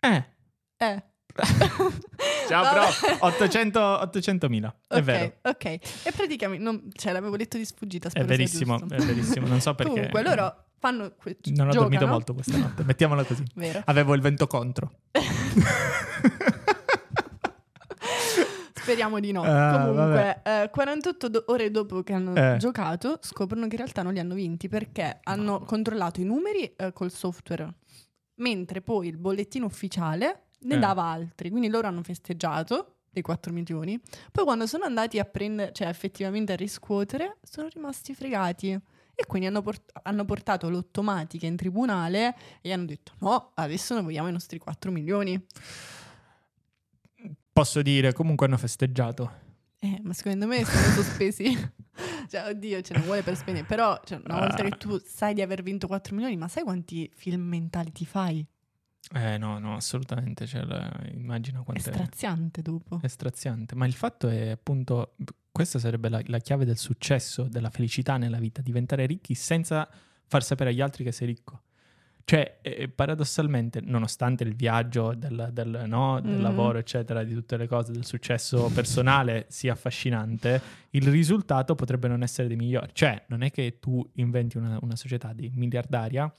Eh. 0.00 0.24
Eh. 0.78 1.02
Ciao, 2.48 2.62
Vabbè. 2.62 2.78
bro. 3.18 3.26
800 3.28 3.78
800.000. 3.80 4.72
È 4.88 4.96
ok, 4.96 5.02
vero. 5.02 5.32
ok. 5.42 5.64
E 5.64 5.80
praticamente, 6.14 6.62
non- 6.62 6.88
cioè 6.94 7.12
l'avevo 7.12 7.36
detto 7.36 7.56
di 7.56 7.64
sfuggita, 7.64 8.08
È 8.12 8.24
verissimo, 8.24 8.76
è 8.88 8.96
verissimo. 8.96 9.46
Non 9.46 9.60
so 9.60 9.74
perché. 9.74 9.92
Comunque, 9.92 10.22
loro 10.22 10.64
fanno... 10.78 11.12
que- 11.20 11.36
Non 11.54 11.68
ho 11.68 11.72
dormito 11.72 12.06
molto 12.06 12.34
questa 12.34 12.56
notte. 12.56 12.82
Mettiamola 12.84 13.24
così. 13.24 13.44
Vero. 13.54 13.82
Avevo 13.84 14.14
il 14.14 14.20
vento 14.20 14.46
contro. 14.46 14.90
Speriamo 18.74 19.20
di 19.20 19.32
no. 19.32 19.42
Ah, 19.42 19.84
Comunque, 19.86 20.40
eh, 20.44 20.70
48 20.70 21.28
do- 21.28 21.44
ore 21.48 21.70
dopo 21.70 22.02
che 22.02 22.14
hanno 22.14 22.34
Eh. 22.34 22.56
giocato, 22.58 23.18
scoprono 23.20 23.66
che 23.66 23.72
in 23.76 23.82
realtà 23.82 24.02
non 24.02 24.14
li 24.14 24.18
hanno 24.18 24.34
vinti 24.34 24.68
perché 24.68 25.20
hanno 25.24 25.52
Mamma. 25.52 25.64
controllato 25.66 26.20
i 26.20 26.24
numeri 26.24 26.72
eh, 26.74 26.92
col 26.94 27.10
software, 27.12 27.70
mentre 28.36 28.80
poi 28.80 29.08
il 29.08 29.18
bollettino 29.18 29.66
ufficiale 29.66 30.44
ne 30.60 30.74
Eh. 30.74 30.78
dava 30.78 31.04
altri. 31.04 31.50
Quindi 31.50 31.68
loro 31.68 31.86
hanno 31.88 32.02
festeggiato 32.02 32.94
dei 33.10 33.22
4 33.22 33.52
milioni. 33.52 34.00
Poi 34.32 34.44
quando 34.44 34.66
sono 34.66 34.84
andati 34.84 35.18
a 35.18 35.24
prendere, 35.24 35.72
cioè 35.72 35.88
effettivamente 35.88 36.52
a 36.52 36.56
riscuotere, 36.56 37.38
sono 37.42 37.68
rimasti 37.72 38.14
fregati. 38.14 38.78
E 39.20 39.26
quindi 39.26 39.48
hanno, 39.48 39.62
port- 39.62 39.90
hanno 40.04 40.24
portato 40.24 40.68
l'automatica 40.70 41.44
in 41.46 41.56
tribunale 41.56 42.36
e 42.60 42.72
hanno 42.72 42.84
detto: 42.84 43.14
no, 43.18 43.50
adesso 43.54 43.94
noi 43.94 44.04
vogliamo 44.04 44.28
i 44.28 44.32
nostri 44.32 44.58
4 44.58 44.92
milioni. 44.92 45.44
Posso 47.52 47.82
dire, 47.82 48.12
comunque 48.12 48.46
hanno 48.46 48.56
festeggiato. 48.56 49.46
Eh, 49.80 50.00
ma 50.02 50.12
secondo 50.12 50.46
me 50.46 50.64
sono 50.64 50.84
sospesi. 51.02 51.46
cioè, 52.28 52.48
oddio, 52.50 52.80
ce 52.82 52.94
ne 52.94 53.00
vuole 53.00 53.22
per 53.22 53.36
spendere. 53.36 53.66
Però, 53.66 54.00
cioè, 54.04 54.20
una 54.24 54.38
volta 54.38 54.62
Ah. 54.62 54.68
che 54.68 54.76
tu 54.76 54.96
sai 55.04 55.34
di 55.34 55.42
aver 55.42 55.62
vinto 55.62 55.88
4 55.88 56.14
milioni, 56.14 56.36
ma 56.36 56.46
sai 56.46 56.62
quanti 56.62 57.10
film 57.12 57.42
mentali 57.42 57.90
ti 57.90 58.06
fai? 58.06 58.44
Eh, 59.14 59.38
no, 59.38 59.58
no, 59.58 59.74
assolutamente. 59.76 60.46
Cioè, 60.46 60.64
la- 60.64 60.92
immagino 61.12 61.62
quanto 61.64 61.88
è, 61.88 61.92
straziante 61.92 62.62
dopo. 62.62 62.98
è 63.00 63.08
straziante. 63.08 63.74
Ma 63.74 63.86
il 63.86 63.94
fatto 63.94 64.28
è 64.28 64.50
appunto. 64.50 65.14
Questa 65.50 65.78
sarebbe 65.78 66.08
la, 66.08 66.20
la 66.26 66.38
chiave 66.38 66.64
del 66.64 66.76
successo, 66.78 67.44
della 67.44 67.70
felicità 67.70 68.16
nella 68.16 68.38
vita, 68.38 68.60
diventare 68.62 69.06
ricchi 69.06 69.34
senza 69.34 69.88
far 70.26 70.44
sapere 70.44 70.70
agli 70.70 70.80
altri 70.80 71.02
che 71.04 71.10
sei 71.12 71.26
ricco. 71.26 71.62
Cioè, 72.22 72.58
eh, 72.60 72.88
paradossalmente, 72.90 73.80
nonostante 73.80 74.44
il 74.44 74.54
viaggio 74.54 75.14
del, 75.14 75.48
del, 75.50 75.84
no, 75.86 76.20
del 76.20 76.34
Mhm. 76.36 76.42
lavoro, 76.42 76.76
eccetera, 76.78 77.24
di 77.24 77.32
tutte 77.32 77.56
le 77.56 77.66
cose, 77.66 77.90
del 77.92 78.04
successo 78.04 78.70
personale 78.74 79.46
sia 79.48 79.72
affascinante, 79.72 80.60
il 80.90 81.08
risultato 81.08 81.74
potrebbe 81.74 82.06
non 82.06 82.22
essere 82.22 82.46
dei 82.46 82.56
migliori. 82.58 82.90
Cioè, 82.92 83.24
non 83.28 83.40
è 83.42 83.50
che 83.50 83.78
tu 83.80 84.06
inventi 84.16 84.58
una, 84.58 84.78
una 84.82 84.94
società 84.94 85.32
di 85.32 85.50
miliardaria, 85.54 86.30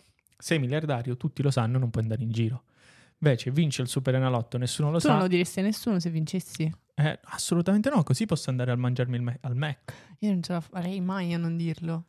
sei 0.41 0.57
miliardario, 0.59 1.17
tutti 1.17 1.41
lo 1.43 1.51
sanno, 1.51 1.77
non 1.77 1.89
puoi 1.89 2.03
andare 2.03 2.23
in 2.23 2.31
giro. 2.31 2.63
Invece 3.21 3.51
vince 3.51 3.81
il 3.81 3.89
Super 3.89 4.15
Enalotto, 4.15 4.57
nessuno 4.57 4.89
lo 4.91 4.99
Tu 4.99 5.07
sa. 5.07 5.11
non 5.11 5.21
lo 5.21 5.27
diresti 5.27 5.59
a 5.59 5.63
nessuno 5.63 5.99
se 5.99 6.09
vincessi? 6.09 6.73
Eh, 6.95 7.19
assolutamente 7.25 7.89
no, 7.89 8.01
così 8.03 8.25
posso 8.25 8.49
andare 8.49 8.71
a 8.71 8.75
mangiarmi 8.77 9.15
il 9.17 9.21
Mac- 9.21 9.37
al 9.41 9.55
Mac. 9.57 9.93
Io 10.19 10.29
non 10.31 10.41
ce 10.41 10.53
la 10.53 10.61
farei 10.61 11.01
mai 11.01 11.33
a 11.33 11.37
non 11.37 11.57
dirlo. 11.57 12.05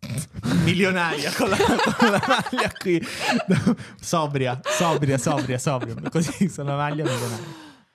Milionaria 0.64 1.32
con 1.34 1.48
la, 1.48 1.56
con 1.56 2.10
la 2.10 2.22
maglia 2.26 2.72
qui. 2.78 3.00
sobria, 4.00 4.60
sobria, 4.64 5.18
sobria, 5.18 5.58
sobria. 5.58 6.08
Così 6.08 6.48
sono 6.48 6.70
la 6.70 6.76
maglia 6.76 7.02
milionaria. 7.04 7.46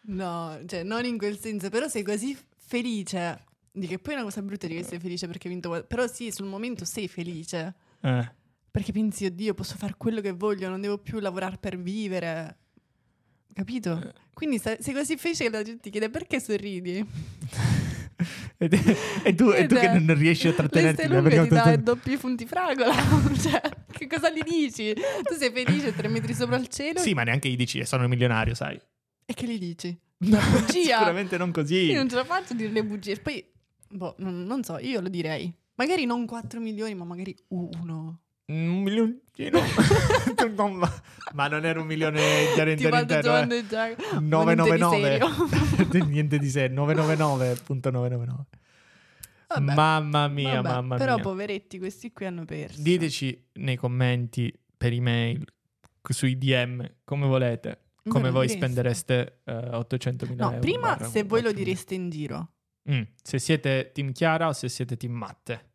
No, 0.07 0.59
cioè 0.67 0.83
non 0.83 1.03
in 1.05 1.17
quel 1.17 1.37
senso, 1.39 1.69
però 1.69 1.87
sei 1.87 2.03
così 2.03 2.37
felice. 2.57 3.43
Di 3.71 3.87
che 3.87 3.97
poi 3.99 4.13
è 4.13 4.15
una 4.17 4.25
cosa 4.25 4.41
brutta 4.41 4.67
di 4.67 4.83
sei 4.83 4.99
felice 4.99 5.27
perché 5.27 5.47
hai 5.47 5.53
vinto 5.53 5.83
Però 5.87 6.05
sì, 6.07 6.31
sul 6.31 6.45
momento 6.47 6.85
sei 6.85 7.07
felice. 7.07 7.73
Eh. 8.01 8.31
Perché 8.75 8.91
pensi, 8.91 9.23
oddio, 9.23 9.53
posso 9.53 9.77
fare 9.77 9.93
quello 9.95 10.19
che 10.19 10.33
voglio, 10.33 10.67
non 10.67 10.81
devo 10.81 10.97
più 10.97 11.19
lavorare 11.19 11.55
per 11.57 11.77
vivere. 11.79 12.57
Capito? 13.53 14.11
Quindi 14.33 14.59
sei, 14.59 14.75
sei 14.81 14.93
così 14.93 15.15
felice 15.15 15.45
che 15.45 15.49
la 15.49 15.63
gente 15.63 15.79
ti 15.83 15.89
chiede 15.89 16.09
perché 16.09 16.41
sorridi. 16.41 17.03
E, 18.57 18.69
te- 18.69 18.95
e 19.25 19.35
tu, 19.35 19.49
e 19.51 19.67
tu 19.67 19.75
che 19.75 19.89
non 19.99 20.15
riesci 20.17 20.47
a 20.47 20.53
trattenerti. 20.53 21.07
Lunghe 21.07 21.29
perché- 21.29 21.47
ti 21.49 21.53
dà 21.53 21.75
doppi 21.75 22.15
punti 22.15 22.45
fragola. 22.45 22.93
cioè, 23.37 23.61
che 23.91 24.07
cosa 24.07 24.29
gli 24.31 24.41
dici? 24.41 24.93
Tu 24.93 25.35
sei 25.37 25.51
felice, 25.51 25.93
tre 25.93 26.07
metri 26.07 26.33
sopra 26.33 26.55
il 26.55 26.67
cielo. 26.69 26.99
Sì, 26.99 27.13
ma 27.13 27.23
neanche 27.23 27.49
gli 27.49 27.57
dici, 27.57 27.79
"Eh, 27.79 27.85
sono 27.85 28.07
milionario, 28.07 28.53
sai. 28.55 28.79
E 29.25 29.33
che 29.33 29.45
gli 29.45 29.59
dici? 29.59 29.97
No, 30.19 30.39
bugia. 30.51 30.97
Sicuramente 30.97 31.37
non 31.37 31.51
così. 31.51 31.75
Io 31.91 31.95
non 31.95 32.09
ce 32.09 32.15
la 32.15 32.23
faccio 32.23 32.53
a 32.53 32.55
dire 32.55 32.71
le 32.71 32.83
bugie. 32.85 33.17
Poi, 33.17 33.45
boh, 33.89 34.15
non, 34.19 34.43
non 34.45 34.63
so, 34.63 34.77
io 34.79 35.01
lo 35.01 35.09
direi. 35.09 35.53
Magari 35.75 36.05
non 36.05 36.25
4 36.25 36.61
milioni, 36.61 36.95
ma 36.95 37.03
magari 37.03 37.35
uno. 37.49 38.21
Un 38.47 38.81
milioncino. 38.83 39.59
Ma- 41.33 41.47
non 41.47 41.65
era 41.65 41.79
un 41.81 41.87
milione 41.87 42.19
Ti 42.53 42.59
intero 42.61 42.97
intero. 42.99 43.37
eh. 43.39 43.65
già. 43.67 43.95
999. 44.19 45.19
Niente 46.05 46.37
di 46.37 46.49
sé, 46.49 46.67
999.999. 46.69 48.25
Vabbè, 49.47 49.73
Mamma 49.75 50.27
mia, 50.27 50.59
vabbè, 50.61 50.75
mamma 50.75 50.95
Però 50.97 51.13
mia. 51.15 51.23
poveretti, 51.23 51.77
questi 51.77 52.11
qui 52.11 52.25
hanno 52.25 52.45
perso. 52.45 52.81
Diteci 52.81 53.49
nei 53.53 53.75
commenti, 53.77 54.51
per 54.75 54.91
email, 54.91 55.45
sui 56.01 56.35
DM, 56.37 56.83
come 57.03 57.27
volete, 57.27 57.79
Me 58.03 58.11
come 58.11 58.31
voi 58.31 58.49
spendereste 58.49 59.41
eh, 59.45 59.53
800.000 59.53 60.35
No, 60.35 60.47
euro. 60.47 60.59
prima 60.59 60.97
se 61.03 61.23
voi 61.23 61.41
lo 61.43 61.49
4.000. 61.49 61.53
direste 61.53 61.93
in 61.93 62.09
giro. 62.09 62.49
Mm, 62.91 63.01
se 63.21 63.37
siete 63.39 63.91
team 63.93 64.11
Chiara 64.13 64.47
o 64.47 64.53
se 64.53 64.67
siete 64.67 64.97
team 64.97 65.13
Matte. 65.13 65.73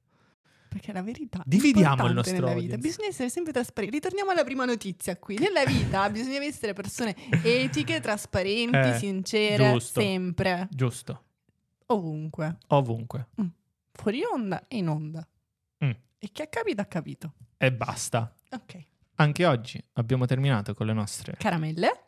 Perché 0.70 0.92
la 0.92 1.02
verità 1.02 1.42
Dividiamo 1.44 2.06
il 2.06 2.14
nostro 2.14 2.34
nella 2.34 2.46
vita. 2.54 2.74
audience. 2.74 2.78
Bisogna 2.88 3.08
essere 3.08 3.28
sempre 3.28 3.52
trasparenti. 3.52 3.96
Ritorniamo 3.96 4.30
alla 4.30 4.44
prima 4.44 4.64
notizia 4.64 5.16
qui. 5.18 5.36
Nella 5.36 5.64
vita 5.64 6.08
bisogna 6.10 6.42
essere 6.44 6.74
persone 6.74 7.16
etiche, 7.42 7.98
trasparenti, 7.98 8.76
Eh, 8.76 8.94
sincere, 8.98 9.72
giusto. 9.72 10.00
sempre, 10.00 10.68
Giusto, 10.70 11.24
ovunque. 11.86 12.58
ovunque. 12.68 13.26
Fuori 13.92 14.22
onda 14.32 14.64
e 14.68 14.76
in 14.76 14.88
onda. 14.88 15.26
Mm. 15.84 15.90
E 16.20 16.28
chi 16.30 16.42
ha 16.42 16.46
capito 16.46 16.80
ha 16.80 16.84
capito. 16.86 17.32
E 17.58 17.72
basta. 17.72 18.32
Ok. 18.50 18.78
Anche 19.16 19.44
oggi 19.46 19.82
abbiamo 19.94 20.24
terminato 20.24 20.72
con 20.74 20.86
le 20.86 20.92
nostre. 20.92 21.34
Caramelle? 21.36 22.04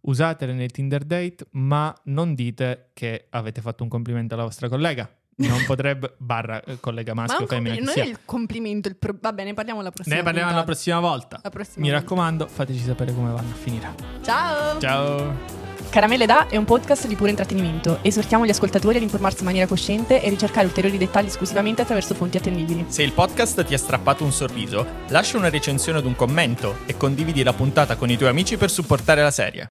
Usatele 0.00 0.54
nel 0.54 0.70
Tinder 0.70 1.04
date, 1.04 1.46
ma 1.50 1.94
non 2.04 2.34
dite 2.34 2.90
che 2.94 3.26
avete 3.30 3.60
fatto 3.60 3.82
un 3.82 3.88
complimento 3.90 4.32
alla 4.34 4.44
vostra 4.44 4.68
collega. 4.70 5.12
Non 5.40 5.62
potrebbe, 5.66 6.14
barra 6.18 6.60
eh, 6.64 6.78
collega 6.80 7.14
Ma 7.14 7.22
maschio 7.22 7.44
o 7.44 7.46
femmina 7.48 7.76
che 7.76 7.80
non 7.80 7.92
sia. 7.92 8.02
è 8.02 8.06
il 8.06 8.18
complimento, 8.24 8.88
il 8.88 8.96
pro- 8.96 9.14
va 9.20 9.32
bene, 9.32 9.54
parliamo 9.54 9.82
la 9.82 9.90
prossima 9.92 10.16
Ne 10.16 10.22
parliamo 10.22 10.48
la 10.48 10.54
puntata. 10.56 10.72
prossima 10.72 11.00
volta. 11.00 11.40
La 11.42 11.50
prossima 11.50 11.74
Mi 11.84 11.90
volta. 11.90 11.98
raccomando, 12.04 12.46
fateci 12.48 12.80
sapere 12.80 13.14
come 13.14 13.32
vanno 13.32 13.50
a 13.52 13.54
finire. 13.56 13.94
Ciao! 14.24 14.80
Ciao! 14.80 15.56
Caramelle 15.90 16.26
da 16.26 16.48
è 16.48 16.56
un 16.56 16.64
podcast 16.64 17.06
di 17.06 17.14
puro 17.14 17.30
intrattenimento. 17.30 18.00
Esortiamo 18.02 18.44
gli 18.44 18.50
ascoltatori 18.50 18.96
ad 18.96 19.02
informarsi 19.02 19.38
in 19.38 19.44
maniera 19.46 19.66
cosciente 19.66 20.20
e 20.22 20.28
ricercare 20.28 20.66
ulteriori 20.66 20.98
dettagli 20.98 21.26
esclusivamente 21.28 21.80
attraverso 21.82 22.14
fonti 22.14 22.36
attendibili. 22.36 22.84
Se 22.88 23.02
il 23.04 23.12
podcast 23.12 23.64
ti 23.64 23.72
ha 23.74 23.78
strappato 23.78 24.24
un 24.24 24.32
sorriso, 24.32 24.84
lascia 25.08 25.38
una 25.38 25.48
recensione 25.48 26.00
ed 26.00 26.04
un 26.04 26.14
commento 26.16 26.78
e 26.84 26.96
condividi 26.96 27.42
la 27.44 27.52
puntata 27.54 27.96
con 27.96 28.10
i 28.10 28.16
tuoi 28.18 28.28
amici 28.28 28.56
per 28.58 28.70
supportare 28.70 29.22
la 29.22 29.30
serie. 29.30 29.68